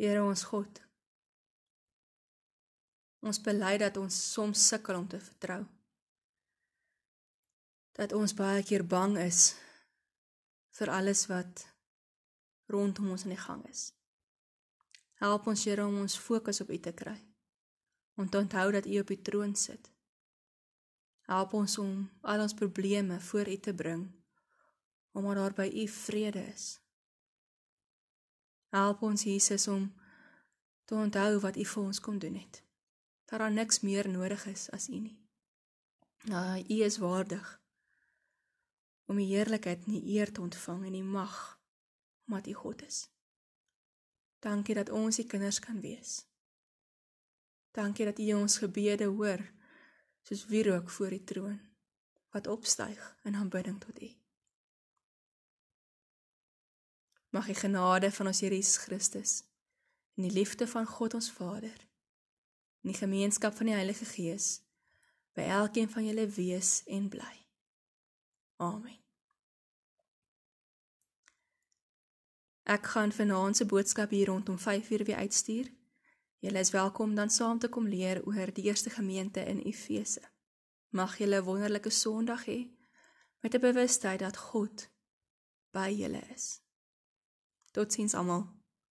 Here 0.00 0.22
ons 0.24 0.46
God. 0.48 0.78
Ons 3.20 3.36
bely 3.44 3.74
dat 3.82 3.98
ons 4.00 4.16
soms 4.32 4.62
sukkel 4.70 4.96
om 4.96 5.04
te 5.12 5.18
vertrou. 5.20 5.58
Dat 8.00 8.14
ons 8.16 8.32
baie 8.32 8.62
keer 8.64 8.86
bang 8.88 9.18
is 9.20 9.58
vir 10.78 10.94
alles 10.94 11.26
wat 11.28 11.66
rondom 12.72 13.12
ons 13.12 13.26
aan 13.28 13.36
die 13.36 13.42
gang 13.44 13.60
is. 13.68 13.90
Help 15.20 15.52
ons 15.52 15.68
Here 15.68 15.84
om 15.84 16.00
ons 16.00 16.16
fokus 16.16 16.64
op 16.64 16.72
U 16.72 16.80
te 16.80 16.96
kry. 16.96 17.18
Om 18.16 18.32
te 18.32 18.40
onthou 18.40 18.70
dat 18.72 18.88
U 18.88 18.98
op 19.04 19.12
die 19.12 19.20
troon 19.20 19.52
sit. 19.52 19.92
Help 21.28 21.52
ons 21.60 21.76
om 21.76 22.06
al 22.24 22.48
ons 22.48 22.56
probleme 22.56 23.20
voor 23.20 23.52
U 23.52 23.60
te 23.68 23.76
bring 23.76 24.08
omdat 25.12 25.36
daar 25.36 25.54
by 25.66 25.72
U 25.84 25.88
vrede 25.88 26.48
is. 26.54 26.79
Help 28.70 29.02
ons 29.02 29.22
Jesus 29.26 29.68
om 29.68 29.88
te 30.84 30.94
onthou 30.94 31.38
wat 31.42 31.56
U 31.56 31.64
vir 31.64 31.82
ons 31.82 32.00
kom 32.00 32.18
doen 32.18 32.34
het. 32.38 32.62
Dat 33.30 33.42
daar 33.42 33.52
niks 33.52 33.80
meer 33.80 34.08
nodig 34.08 34.46
is 34.46 34.68
as 34.70 34.88
U 34.88 34.98
nie. 34.98 35.18
Nou, 36.30 36.58
U 36.58 36.82
is 36.84 36.98
waardig 36.98 37.60
om 39.10 39.18
die 39.18 39.30
heerlikheid 39.32 39.86
en 39.86 39.96
die 39.96 40.14
eer 40.14 40.32
te 40.32 40.40
ontvang 40.40 40.84
en 40.86 40.92
die 40.94 41.06
mag 41.06 41.58
omdat 42.26 42.46
U 42.46 42.54
God 42.54 42.82
is. 42.86 43.08
Dankie 44.38 44.74
dat 44.74 44.90
ons 44.90 45.18
U 45.18 45.24
kinders 45.24 45.58
kan 45.58 45.80
wees. 45.80 46.26
Dankie 47.74 48.06
dat 48.06 48.18
U 48.18 48.32
ons 48.34 48.58
gebede 48.62 49.10
hoor 49.10 49.42
soos 50.22 50.46
wierook 50.46 50.90
voor 50.90 51.10
die 51.16 51.24
troon 51.24 51.58
wat 52.30 52.46
opstyg 52.46 53.16
in 53.24 53.34
aanbidding 53.34 53.80
tot 53.82 54.02
U. 54.02 54.19
Mag 57.30 57.46
die 57.46 57.54
genade 57.54 58.10
van 58.12 58.26
ons 58.26 58.40
Here 58.40 58.54
Jesus 58.54 58.76
Christus 58.76 59.44
en 60.16 60.26
die 60.26 60.32
liefde 60.32 60.66
van 60.66 60.86
God 60.86 61.14
ons 61.14 61.30
Vader 61.30 61.76
en 62.82 62.90
die 62.90 62.98
gemeenskap 62.98 63.54
van 63.56 63.70
die 63.70 63.74
Heilige 63.74 64.04
Gees 64.04 64.48
by 65.38 65.46
elkeen 65.46 65.90
van 65.90 66.04
julle 66.04 66.26
wees 66.34 66.80
en 66.86 67.08
bly. 67.08 67.34
Amen. 68.56 68.98
Ek 72.70 72.86
gaan 72.86 73.12
vanaand 73.12 73.56
se 73.56 73.66
boodskap 73.66 74.10
hier 74.10 74.26
rondom 74.26 74.58
5:00 74.58 75.06
weer 75.06 75.16
uitstuur. 75.16 75.70
Julle 76.38 76.58
is 76.58 76.70
welkom 76.70 77.14
dan 77.14 77.30
saam 77.30 77.58
te 77.58 77.68
kom 77.68 77.86
leer 77.88 78.26
oor 78.26 78.52
die 78.54 78.64
eerste 78.64 78.90
gemeente 78.90 79.44
in 79.44 79.62
Efese. 79.62 80.22
Mag 80.88 81.18
julle 81.18 81.36
'n 81.40 81.44
wonderlike 81.44 81.90
Sondag 81.90 82.44
hê 82.46 82.70
met 83.40 83.54
'n 83.54 83.60
bewustheid 83.60 84.18
dat 84.18 84.36
God 84.36 84.90
by 85.70 85.90
julle 85.90 86.22
is. 86.34 86.60
Totsiens 87.72 88.14
almal. 88.14 88.59